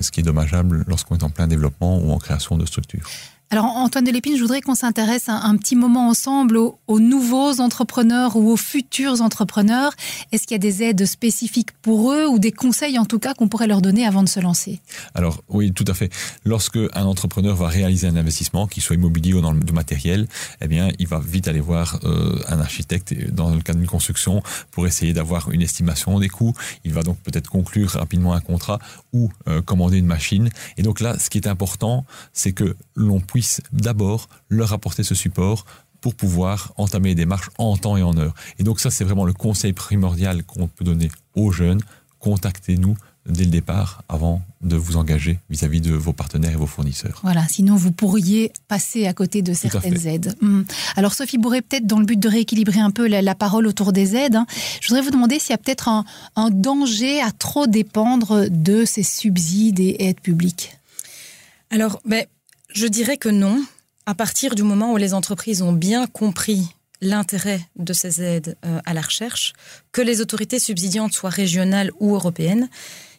ce 0.00 0.10
qui 0.10 0.20
est 0.20 0.22
dommageable 0.22 0.84
lorsqu'on 0.86 1.16
est 1.16 1.22
en 1.22 1.30
plein 1.30 1.46
développement 1.46 1.98
ou 1.98 2.12
en 2.12 2.18
création 2.18 2.58
de 2.58 2.66
structures. 2.66 3.08
Alors 3.52 3.66
Antoine 3.66 4.04
Delépine, 4.04 4.34
je 4.34 4.40
voudrais 4.40 4.62
qu'on 4.62 4.74
s'intéresse 4.74 5.28
un, 5.28 5.54
petit 5.58 5.76
moment 5.76 6.08
ensemble 6.08 6.56
aux, 6.56 7.00
nouveaux 7.00 7.60
entrepreneurs 7.60 8.36
ou 8.36 8.50
aux 8.50 8.56
futurs 8.56 9.20
entrepreneurs. 9.20 9.92
Est-ce 10.32 10.44
qu'il 10.44 10.54
y 10.54 10.54
a 10.54 10.58
des 10.58 10.82
aides 10.82 11.04
spécifiques 11.04 11.72
pour 11.82 12.12
eux 12.12 12.26
ou 12.26 12.38
des 12.38 12.50
conseils 12.50 12.98
en 12.98 13.04
tout 13.04 13.18
cas 13.18 13.34
qu'on 13.34 13.48
pourrait 13.48 13.66
leur 13.66 13.82
donner 13.82 14.06
avant 14.06 14.22
de 14.22 14.28
se 14.30 14.40
lancer? 14.40 14.80
Alors 15.14 15.42
oui, 15.50 15.70
tout 15.70 15.84
à 15.86 15.92
fait. 15.92 16.10
Lorsque 16.46 16.78
un 16.94 17.04
entrepreneur 17.04 17.54
va 17.54 17.68
réaliser 17.68 18.06
un 18.06 18.16
investissement, 18.16 18.66
qu'il 18.66 18.82
soit 18.82 18.96
immobilier 18.96 19.34
ou 19.34 19.42
dans 19.42 19.52
le 19.52 19.60
matériel, 19.74 20.28
eh 20.62 20.66
bien 20.66 20.88
il 20.98 21.06
va 21.06 21.18
vite 21.18 21.46
aller 21.46 21.60
voir 21.60 22.00
euh, 22.04 22.38
un 22.48 22.58
architecte 22.58 23.12
dans 23.32 23.50
le 23.50 23.60
cadre 23.60 23.80
d'une 23.80 23.86
construction 23.86 24.42
pour 24.70 24.86
essayer 24.86 25.12
d'avoir 25.12 25.50
une 25.50 25.60
estimation 25.60 26.18
des 26.20 26.30
coûts. 26.30 26.54
Il 26.84 26.94
va 26.94 27.02
donc 27.02 27.18
peut-être 27.18 27.50
conclure 27.50 27.90
rapidement 27.90 28.32
un 28.32 28.40
contrat 28.40 28.78
ou 29.12 29.30
euh, 29.46 29.60
commander 29.60 29.98
une 29.98 30.06
machine. 30.06 30.48
Et 30.78 30.82
donc 30.82 31.00
là, 31.00 31.18
ce 31.18 31.28
qui 31.28 31.36
est 31.36 31.46
important, 31.46 32.06
c'est 32.32 32.52
que 32.52 32.76
l'on 32.94 33.20
puisse 33.20 33.41
d'abord 33.72 34.28
leur 34.48 34.72
apporter 34.72 35.02
ce 35.02 35.14
support 35.14 35.64
pour 36.00 36.14
pouvoir 36.14 36.72
entamer 36.76 37.10
des 37.10 37.22
démarches 37.22 37.50
en 37.58 37.76
temps 37.76 37.96
et 37.96 38.02
en 38.02 38.16
heure. 38.18 38.34
Et 38.58 38.64
donc 38.64 38.80
ça, 38.80 38.90
c'est 38.90 39.04
vraiment 39.04 39.24
le 39.24 39.32
conseil 39.32 39.72
primordial 39.72 40.44
qu'on 40.44 40.66
peut 40.66 40.84
donner 40.84 41.10
aux 41.34 41.52
jeunes. 41.52 41.80
Contactez-nous 42.18 42.96
dès 43.26 43.44
le 43.44 43.50
départ 43.50 44.02
avant 44.08 44.42
de 44.62 44.74
vous 44.74 44.96
engager 44.96 45.38
vis-à-vis 45.48 45.80
de 45.80 45.92
vos 45.92 46.12
partenaires 46.12 46.52
et 46.52 46.56
vos 46.56 46.66
fournisseurs. 46.66 47.20
Voilà, 47.22 47.46
sinon 47.48 47.76
vous 47.76 47.92
pourriez 47.92 48.52
passer 48.68 49.06
à 49.06 49.12
côté 49.12 49.42
de 49.42 49.52
certaines 49.54 50.06
aides. 50.06 50.34
Hmm. 50.40 50.62
Alors 50.96 51.14
Sophie 51.14 51.38
Bourré, 51.38 51.62
peut-être 51.62 51.86
dans 51.86 52.00
le 52.00 52.04
but 52.04 52.18
de 52.18 52.28
rééquilibrer 52.28 52.80
un 52.80 52.90
peu 52.90 53.06
la, 53.06 53.34
parole 53.34 53.66
autour 53.66 53.92
des 53.92 54.16
aides, 54.16 54.36
hein, 54.36 54.46
je 54.80 54.88
voudrais 54.88 55.02
vous 55.02 55.10
demander 55.10 55.38
s'il 55.38 55.50
y 55.50 55.54
a 55.54 55.58
peut-être 55.58 55.88
un, 55.88 56.04
un 56.34 56.50
danger 56.50 57.20
à 57.20 57.30
trop 57.30 57.66
dépendre 57.66 58.48
de 58.50 58.84
ces 58.84 59.04
subsides 59.04 59.80
et 59.80 59.96
aides 60.00 60.20
publiques. 60.20 60.76
Alors, 61.70 62.00
mais 62.04 62.28
je 62.74 62.86
dirais 62.86 63.16
que 63.16 63.28
non. 63.28 63.64
À 64.04 64.14
partir 64.14 64.54
du 64.54 64.62
moment 64.62 64.92
où 64.92 64.96
les 64.96 65.14
entreprises 65.14 65.62
ont 65.62 65.72
bien 65.72 66.06
compris 66.06 66.74
l'intérêt 67.00 67.60
de 67.76 67.92
ces 67.92 68.22
aides 68.22 68.56
euh, 68.64 68.80
à 68.84 68.94
la 68.94 69.00
recherche, 69.00 69.52
que 69.92 70.00
les 70.00 70.20
autorités 70.20 70.58
subsidiantes 70.58 71.12
soient 71.12 71.30
régionales 71.30 71.90
ou 72.00 72.14
européennes, 72.14 72.68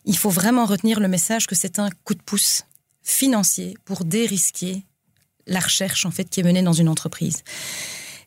il 0.06 0.18
faut 0.18 0.30
vraiment 0.30 0.66
retenir 0.66 1.00
le 1.00 1.08
message 1.08 1.48
que 1.48 1.56
c'est 1.56 1.80
un 1.80 1.90
coup 2.04 2.16
de 2.16 2.22
pouce 2.22 2.64
financier 3.02 3.78
pour 3.86 4.06
dérisquer 4.06 4.84
la 5.48 5.60
recherche 5.60 6.06
en 6.06 6.12
fait 6.12 6.30
qui 6.30 6.40
est 6.40 6.44
menée 6.44 6.62
dans 6.62 6.74
une 6.74 6.90
entreprise. 6.90 7.44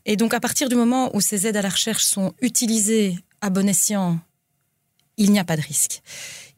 Et 0.04 0.16
donc 0.16 0.34
à 0.34 0.40
partir 0.40 0.68
du 0.68 0.76
moment 0.76 1.14
où 1.14 1.20
ces 1.20 1.46
aides 1.46 1.56
à 1.56 1.62
la 1.62 1.70
recherche 1.70 2.04
sont 2.04 2.34
utilisées 2.40 3.18
à 3.40 3.50
bon 3.50 3.68
escient, 3.68 4.18
il 5.16 5.32
n'y 5.32 5.38
a 5.38 5.44
pas 5.44 5.56
de 5.56 5.62
risque. 5.62 6.02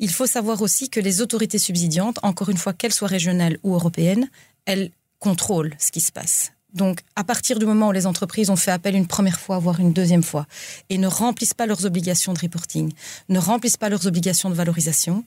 Il 0.00 0.10
faut 0.10 0.26
savoir 0.26 0.62
aussi 0.62 0.90
que 0.90 1.00
les 1.00 1.20
autorités 1.20 1.58
subsidiantes, 1.58 2.18
encore 2.22 2.50
une 2.50 2.56
fois 2.56 2.72
qu'elles 2.72 2.92
soient 2.92 3.08
régionales 3.08 3.58
ou 3.62 3.74
européennes, 3.74 4.28
elles 4.64 4.90
contrôlent 5.18 5.74
ce 5.78 5.90
qui 5.90 6.00
se 6.00 6.12
passe. 6.12 6.52
Donc, 6.74 7.00
à 7.16 7.24
partir 7.24 7.58
du 7.58 7.64
moment 7.64 7.88
où 7.88 7.92
les 7.92 8.06
entreprises 8.06 8.50
ont 8.50 8.56
fait 8.56 8.70
appel 8.70 8.94
une 8.94 9.06
première 9.06 9.40
fois, 9.40 9.58
voire 9.58 9.80
une 9.80 9.92
deuxième 9.92 10.22
fois, 10.22 10.46
et 10.90 10.98
ne 10.98 11.06
remplissent 11.06 11.54
pas 11.54 11.66
leurs 11.66 11.86
obligations 11.86 12.34
de 12.34 12.38
reporting, 12.38 12.92
ne 13.28 13.38
remplissent 13.38 13.78
pas 13.78 13.88
leurs 13.88 14.06
obligations 14.06 14.50
de 14.50 14.54
valorisation, 14.54 15.24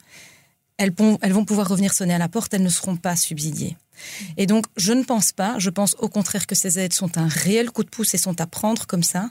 elles, 0.78 0.94
vont 0.94 1.46
pouvoir 1.46 1.68
revenir 1.68 1.94
sonner 1.94 2.14
à 2.14 2.18
la 2.18 2.28
porte, 2.28 2.54
elles 2.54 2.64
ne 2.64 2.70
seront 2.70 2.96
pas 2.96 3.16
subsidiées. 3.16 3.78
Et 4.38 4.48
donc, 4.48 4.66
je 4.78 4.94
ne 4.94 5.04
pense 5.04 5.32
pas, 5.32 5.56
je 5.60 5.70
pense 5.70 5.96
au 6.00 6.10
contraire 6.10 6.48
que 6.48 6.56
ces 6.56 6.80
aides 6.80 6.94
sont 6.94 7.18
un 7.18 7.28
réel 7.28 7.70
coup 7.70 7.84
de 7.84 7.90
pouce 7.90 8.14
et 8.14 8.18
sont 8.18 8.40
à 8.42 8.48
prendre 8.48 8.88
comme 8.88 9.04
ça 9.04 9.30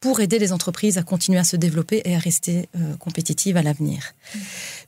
pour 0.00 0.20
aider 0.20 0.38
les 0.38 0.52
entreprises 0.52 0.98
à 0.98 1.02
continuer 1.02 1.38
à 1.38 1.44
se 1.44 1.56
développer 1.56 2.02
et 2.04 2.16
à 2.16 2.18
rester 2.18 2.68
euh, 2.74 2.96
compétitives 2.96 3.56
à 3.56 3.62
l'avenir. 3.62 4.14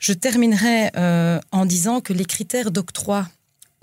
Je 0.01 0.13
terminerai 0.13 0.91
euh, 0.97 1.39
en 1.53 1.67
disant 1.67 2.01
que 2.01 2.13
les 2.13 2.25
critères 2.25 2.71
d'octroi 2.71 3.29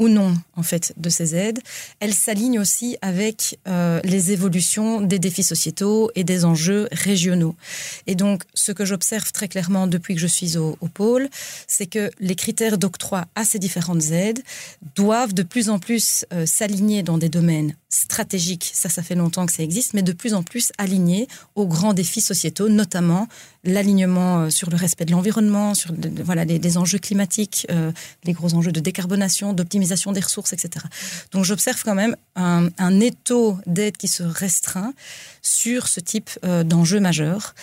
ou 0.02 0.10
non 0.10 0.34
en 0.56 0.64
fait 0.64 0.94
de 0.98 1.10
ces 1.10 1.36
aides, 1.36 1.60
elles 2.00 2.16
s'alignent 2.16 2.60
aussi 2.60 2.98
avec 3.04 3.60
euh, 3.68 4.02
les 4.04 4.32
évolutions 4.32 5.00
des 5.00 5.20
défis 5.20 5.44
sociétaux 5.44 6.10
et 6.16 6.24
des 6.24 6.44
enjeux 6.44 6.88
régionaux. 6.92 7.56
Et 8.08 8.16
donc, 8.16 8.42
ce 8.56 8.72
que 8.72 8.84
j'observe 8.84 9.32
très 9.32 9.48
clairement 9.48 9.86
depuis 9.86 10.16
que 10.16 10.20
je 10.20 10.28
suis 10.28 10.58
au, 10.58 10.76
pôle, 10.92 11.30
c'est 11.68 11.86
que 11.86 12.10
les 12.20 12.36
critères 12.36 12.80
d'octroi 12.80 13.26
à 13.36 13.46
ces 13.46 13.60
différentes 13.60 14.10
aides 14.12 14.42
doivent 14.96 15.36
de 15.36 15.44
plus 15.44 15.70
en 15.70 15.78
plus 15.78 16.26
euh, 16.34 16.48
s'aligner 16.48 17.04
dans 17.04 17.20
des 17.20 17.30
domaines 17.30 17.76
stratégiques. 17.90 18.72
Ça, 18.74 18.90
ça 18.90 19.04
fait 19.04 19.16
longtemps 19.16 19.46
que 19.46 19.54
ça 19.54 19.62
existe, 19.62 19.94
mais 19.94 20.02
de 20.02 20.14
plus 20.14 20.34
en 20.34 20.42
plus 20.42 20.72
alignés 20.80 21.28
aux 21.56 21.68
grands 21.68 21.94
défis 21.94 22.22
sociétaux, 22.22 22.70
notamment 22.70 23.28
l'alignement 23.64 24.40
euh, 24.40 24.50
sur 24.50 24.72
le 24.72 24.78
respect 24.78 25.06
de 25.06 25.12
l'environnement, 25.12 25.76
sur 25.76 25.94
voilà 26.24 26.44
les, 26.46 26.78
enjeux 26.78 26.98
climatiques, 26.98 27.68
euh, 27.70 27.92
les 28.24 28.34
gros 28.34 28.54
enjeux 28.56 28.72
de 28.72 28.80
décarbonation, 28.80 29.54
d'optimisation 29.54 29.91
des 30.12 30.22
ressources, 30.22 30.54
etc. 30.54 30.86
Donc 31.32 31.46
j'observe 31.46 31.82
quand 31.84 31.96
même 31.96 32.16
un, 32.36 32.70
un 32.78 33.00
étau 33.00 33.58
d'aide 33.66 33.98
qui 33.98 34.08
se 34.08 34.24
restreint 34.24 34.94
sur 35.42 35.88
ce 35.88 36.00
type 36.00 36.30
euh, 36.46 36.64
d'enjeux 36.64 37.00
majeurs. 37.00 37.54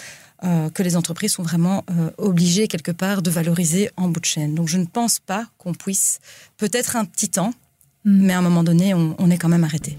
que 0.74 0.84
les 0.84 0.94
entreprises 0.94 1.32
sont 1.32 1.42
vraiment 1.42 1.82
obligées 2.16 2.68
quelque 2.68 2.92
part 2.92 3.22
de 3.22 3.30
valoriser 3.30 3.90
en 3.96 4.06
bout 4.08 4.20
de 4.20 4.24
chaîne. 4.34 4.54
Donc 4.54 4.68
je 4.68 4.78
ne 4.78 4.86
pense 4.86 5.18
pas 5.18 5.44
qu'on 5.58 5.74
puisse, 5.74 6.20
peut-être 6.58 6.94
un 6.94 7.04
petit 7.04 7.28
temps, 7.28 7.52
mm. 8.04 8.26
mais 8.26 8.34
à 8.34 8.38
un 8.38 8.42
moment 8.42 8.62
donné, 8.62 8.94
on, 8.94 9.16
on 9.18 9.30
est 9.32 9.38
quand 9.38 9.48
même 9.48 9.64
arrêté. 9.64 9.98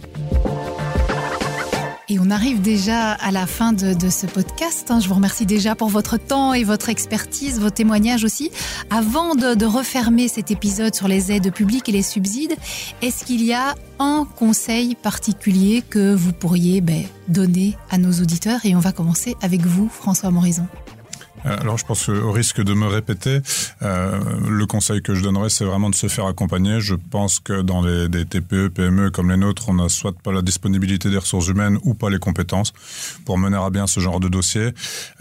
Et 2.11 2.17
on 2.19 2.31
arrive 2.31 2.59
déjà 2.59 3.11
à 3.11 3.29
la 3.29 3.45
fin 3.45 3.71
de, 3.71 4.09
ce 4.09 4.25
podcast. 4.25 4.89
Hein. 4.89 4.99
Je 4.99 5.07
vous 5.07 5.13
remercie 5.13 5.45
déjà 5.45 5.75
pour 5.75 5.89
votre 5.89 6.17
temps 6.17 6.55
et 6.55 6.63
votre 6.63 6.89
expertise, 6.89 7.59
vos 7.59 7.69
témoignages 7.69 8.23
aussi. 8.23 8.49
Avant 8.89 9.35
de, 9.35 9.65
refermer 9.65 10.27
cet 10.27 10.49
épisode 10.49 10.95
sur 10.95 11.07
les 11.07 11.31
aides 11.31 11.53
publiques 11.53 11.87
et 11.87 11.91
les 11.91 12.01
subsides, 12.01 12.55
est-ce 13.03 13.25
qu'il 13.25 13.43
y 13.43 13.53
a 13.53 13.75
un 13.99 14.27
conseil 14.37 14.95
particulier 14.95 15.83
que 15.87 16.15
vous 16.15 16.33
pourriez 16.33 16.81
ben, 16.81 17.03
donner 17.27 17.77
à 17.91 17.99
nos 17.99 18.11
auditeurs? 18.13 18.61
Et 18.65 18.75
on 18.75 18.79
va 18.79 18.91
commencer 18.91 19.35
avec 19.43 19.61
vous, 19.61 19.87
François 19.87 20.31
Morison. 20.31 20.65
Euh, 21.45 21.57
alors 21.59 21.77
je 21.77 21.85
pense 21.85 22.05
qu'au 22.05 22.31
risque 22.31 22.61
de 22.61 22.73
me 22.73 22.87
répéter, 22.87 23.39
euh, 23.81 24.19
le 24.47 24.65
conseil 24.65 25.01
que 25.01 25.15
je 25.15 25.23
donnerais, 25.23 25.49
c'est 25.49 25.65
vraiment 25.65 25.89
de 25.89 25.95
se 25.95 26.07
faire 26.07 26.25
accompagner. 26.25 26.79
Je 26.81 26.95
pense 26.95 27.39
que 27.39 27.61
dans 27.61 27.81
les 27.81 28.09
des 28.09 28.25
TPE, 28.25 28.69
PME 28.69 29.11
comme 29.11 29.29
les 29.29 29.37
nôtres, 29.37 29.69
on 29.69 29.75
n'a 29.75 29.89
soit 29.89 30.13
pas 30.13 30.31
la 30.31 30.41
disponibilité 30.41 31.09
des 31.09 31.17
ressources 31.17 31.47
humaines 31.47 31.77
ou 31.83 31.93
pas 31.93 32.09
les 32.09 32.19
compétences 32.19 32.73
pour 33.25 33.37
mener 33.37 33.57
à 33.57 33.69
bien 33.69 33.87
ce 33.87 33.99
genre 33.99 34.19
de 34.19 34.27
dossier. 34.27 34.69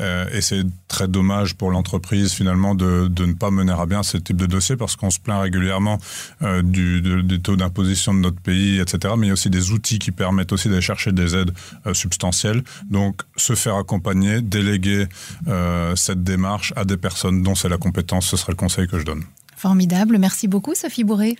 Euh, 0.00 0.26
et 0.32 0.40
c'est 0.40 0.64
très 0.88 1.08
dommage 1.08 1.54
pour 1.54 1.70
l'entreprise 1.70 2.32
finalement 2.32 2.74
de, 2.74 3.10
ne 3.18 3.32
pas 3.32 3.50
mener 3.50 3.72
à 3.72 3.86
bien 3.86 4.02
ce 4.02 4.16
type 4.16 4.36
de 4.36 4.46
dossier 4.46 4.76
parce 4.76 4.96
qu'on 4.96 5.10
se 5.10 5.20
plaint 5.20 5.42
régulièrement 5.42 5.98
du, 6.62 7.00
du, 7.00 7.40
taux 7.40 7.56
d'imposition 7.56 8.14
de 8.14 8.20
notre 8.20 8.40
pays, 8.40 8.80
etc. 8.80 9.14
Mais 9.16 9.26
il 9.26 9.28
y 9.28 9.30
a 9.30 9.34
aussi 9.34 9.50
des 9.50 9.70
outils 9.70 9.98
qui 9.98 10.10
permettent 10.10 10.52
aussi 10.52 10.68
d'aller 10.68 10.80
chercher 10.80 11.12
des 11.12 11.34
aides 11.34 11.52
substantielles. 11.92 12.62
Donc 12.90 13.22
se 13.36 13.54
faire 13.54 13.76
accompagner, 13.76 14.40
déléguer 14.40 15.06
euh, 15.46 15.94
cette 16.08 16.24
démarche 16.24 16.72
à 16.74 16.86
des 16.86 16.96
personnes 16.96 17.42
dont 17.42 17.54
c'est 17.54 17.68
la 17.68 17.76
compétence, 17.76 18.26
ce 18.28 18.36
serait 18.38 18.52
le 18.52 18.56
conseil 18.56 18.88
que 18.88 18.98
je 18.98 19.04
donne. 19.04 19.24
Formidable. 19.56 20.16
Merci 20.16 20.48
beaucoup, 20.48 20.74
Sophie 20.74 21.04
Bourré. 21.04 21.36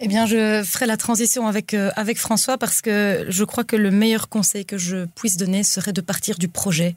Eh 0.00 0.08
bien, 0.08 0.24
je 0.24 0.62
ferai 0.64 0.86
la 0.86 0.96
transition 0.96 1.46
avec, 1.46 1.74
euh, 1.74 1.90
avec 1.94 2.16
François 2.18 2.56
parce 2.56 2.80
que 2.80 3.26
je 3.28 3.44
crois 3.44 3.64
que 3.64 3.76
le 3.76 3.90
meilleur 3.90 4.30
conseil 4.30 4.64
que 4.64 4.78
je 4.78 5.04
puisse 5.04 5.36
donner 5.36 5.64
serait 5.64 5.92
de 5.92 6.00
partir 6.00 6.38
du 6.38 6.48
projet 6.48 6.96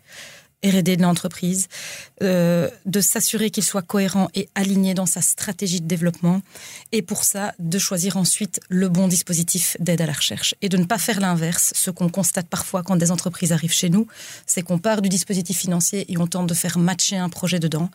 R&D 0.63 0.97
de 0.97 1.01
l'entreprise, 1.01 1.67
euh, 2.21 2.69
de 2.85 3.01
s'assurer 3.01 3.49
qu'il 3.49 3.63
soit 3.63 3.81
cohérent 3.81 4.29
et 4.35 4.47
aligné 4.55 4.93
dans 4.93 5.05
sa 5.05 5.21
stratégie 5.21 5.81
de 5.81 5.87
développement, 5.87 6.41
et 6.91 7.01
pour 7.01 7.23
ça, 7.23 7.53
de 7.59 7.79
choisir 7.79 8.17
ensuite 8.17 8.59
le 8.69 8.89
bon 8.89 9.07
dispositif 9.07 9.75
d'aide 9.79 10.01
à 10.01 10.05
la 10.05 10.13
recherche, 10.13 10.55
et 10.61 10.69
de 10.69 10.77
ne 10.77 10.85
pas 10.85 10.97
faire 10.97 11.19
l'inverse. 11.19 11.73
Ce 11.75 11.89
qu'on 11.89 12.09
constate 12.09 12.47
parfois 12.47 12.83
quand 12.83 12.95
des 12.95 13.11
entreprises 13.11 13.51
arrivent 13.51 13.73
chez 13.73 13.89
nous, 13.89 14.07
c'est 14.45 14.61
qu'on 14.61 14.79
part 14.79 15.01
du 15.01 15.09
dispositif 15.09 15.57
financier 15.57 16.11
et 16.11 16.17
on 16.17 16.27
tente 16.27 16.47
de 16.47 16.53
faire 16.53 16.77
matcher 16.77 17.17
un 17.17 17.29
projet 17.29 17.59
dedans. 17.59 17.89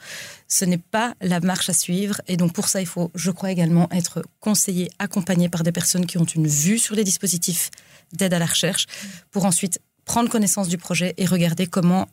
Ce 0.49 0.65
n'est 0.65 0.79
pas 0.79 1.15
la 1.21 1.41
marche 1.41 1.69
à 1.69 1.73
suivre, 1.73 2.21
et 2.27 2.37
donc 2.37 2.53
pour 2.53 2.69
ça, 2.69 2.81
il 2.81 2.87
faut, 2.87 3.11
je 3.15 3.31
crois 3.31 3.51
également, 3.51 3.89
être 3.93 4.23
conseillé, 4.41 4.91
accompagné 4.99 5.49
par 5.49 5.63
des 5.63 5.73
personnes 5.73 6.07
qui 6.07 6.19
ont 6.19 6.25
une 6.25 6.47
vue 6.47 6.79
sur 6.79 6.95
les 6.95 7.05
dispositifs 7.05 7.71
d'aide 8.13 8.35
à 8.35 8.39
la 8.39 8.47
recherche, 8.47 8.87
pour 9.31 9.45
ensuite 9.45 9.81
prendre 10.05 10.31
connaissance 10.31 10.69
du 10.69 10.79
projet 10.79 11.15
et 11.17 11.27
regarder 11.27 11.67
comment 11.67 12.09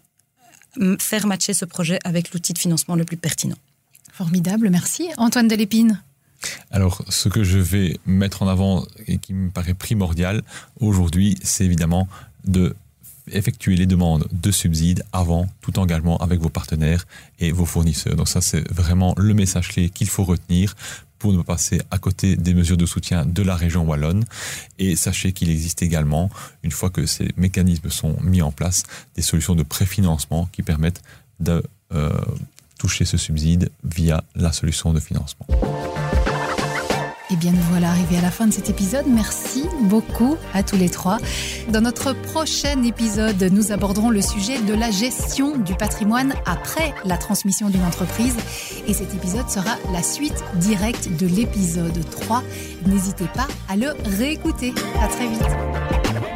faire 1.00 1.28
matcher 1.28 1.54
ce 1.54 1.66
projet 1.66 2.00
avec 2.04 2.34
l'outil 2.34 2.54
de 2.54 2.60
financement 2.60 2.96
le 2.96 3.06
plus 3.06 3.18
pertinent. 3.18 3.58
Formidable, 4.12 4.70
merci. 4.70 5.10
Antoine 5.18 5.48
Delépine 5.48 6.02
alors, 6.72 7.02
ce 7.08 7.30
que 7.30 7.46
je 7.46 7.58
vais 7.58 7.98
mettre 8.06 8.44
en 8.44 8.50
avant 8.50 8.86
et 9.08 9.18
qui 9.18 9.34
me 9.34 9.50
paraît 9.50 9.74
primordial 9.74 10.42
aujourd'hui, 10.82 11.38
c'est 11.42 11.64
évidemment 11.64 12.10
de 12.44 12.76
effectuer 13.32 13.76
les 13.76 13.86
demandes 13.86 14.28
de 14.32 14.52
subsides 14.52 15.04
avant 15.14 15.48
tout 15.62 15.80
engagement 15.80 16.18
avec 16.18 16.42
vos 16.42 16.50
partenaires 16.50 17.06
et 17.40 17.52
vos 17.52 17.66
fournisseurs. 17.66 18.16
Donc 18.16 18.28
ça, 18.28 18.42
c'est 18.42 18.70
vraiment 18.72 19.14
le 19.18 19.34
message 19.34 19.70
clé 19.70 19.90
qu'il 19.90 20.10
faut 20.10 20.26
retenir 20.26 20.76
pour 21.24 21.32
ne 21.32 21.38
pas 21.38 21.54
passer 21.54 21.82
à 21.90 22.00
côté 22.00 22.36
des 22.36 22.54
mesures 22.54 22.76
de 22.76 22.86
soutien 22.86 23.26
de 23.26 23.44
la 23.44 23.56
région 23.56 23.86
wallonne. 23.86 24.26
Et 24.78 24.98
sachez 24.98 25.32
qu'il 25.32 25.50
existe 25.50 25.82
également, 25.82 26.30
une 26.64 26.72
fois 26.72 26.90
que 26.90 27.06
ces 27.06 27.30
mécanismes 27.38 27.90
sont 27.90 28.18
mis 28.22 28.42
en 28.42 28.52
place, 28.52 28.84
des 29.16 29.22
solutions 29.22 29.56
de 29.56 29.64
préfinancement 29.64 30.50
qui 30.52 30.64
permettent 30.64 31.02
de 31.40 31.64
euh, 31.94 32.12
toucher 32.78 33.06
ce 33.06 33.16
subside 33.16 33.72
via 33.86 34.22
la 34.36 34.52
solution 34.52 34.92
de 34.92 35.00
financement. 35.00 35.48
Et 37.34 37.36
eh 37.36 37.40
bien, 37.40 37.52
nous 37.52 37.64
voilà 37.72 37.90
arrivés 37.90 38.18
à 38.18 38.22
la 38.22 38.30
fin 38.30 38.46
de 38.46 38.54
cet 38.54 38.70
épisode. 38.70 39.06
Merci 39.08 39.66
beaucoup 39.86 40.38
à 40.54 40.62
tous 40.62 40.76
les 40.76 40.88
trois. 40.88 41.18
Dans 41.70 41.82
notre 41.82 42.14
prochain 42.14 42.84
épisode, 42.84 43.42
nous 43.52 43.72
aborderons 43.72 44.12
le 44.12 44.22
sujet 44.22 44.62
de 44.62 44.76
la 44.76 44.92
gestion 44.92 45.58
du 45.58 45.74
patrimoine 45.74 46.36
après 46.46 46.94
la 47.06 47.18
transmission 47.18 47.72
d'une 47.72 47.86
entreprise. 47.86 48.36
Et 48.86 48.94
cet 48.94 49.16
épisode 49.16 49.50
sera 49.50 49.78
la 49.92 50.04
suite 50.04 50.44
directe 50.58 51.10
de 51.20 51.26
l'épisode 51.26 52.08
3. 52.12 52.44
N'hésitez 52.86 53.26
pas 53.34 53.48
à 53.68 53.78
le 53.78 53.96
réécouter. 54.20 54.72
À 55.02 55.08
très 55.08 55.26
vite. 55.26 56.33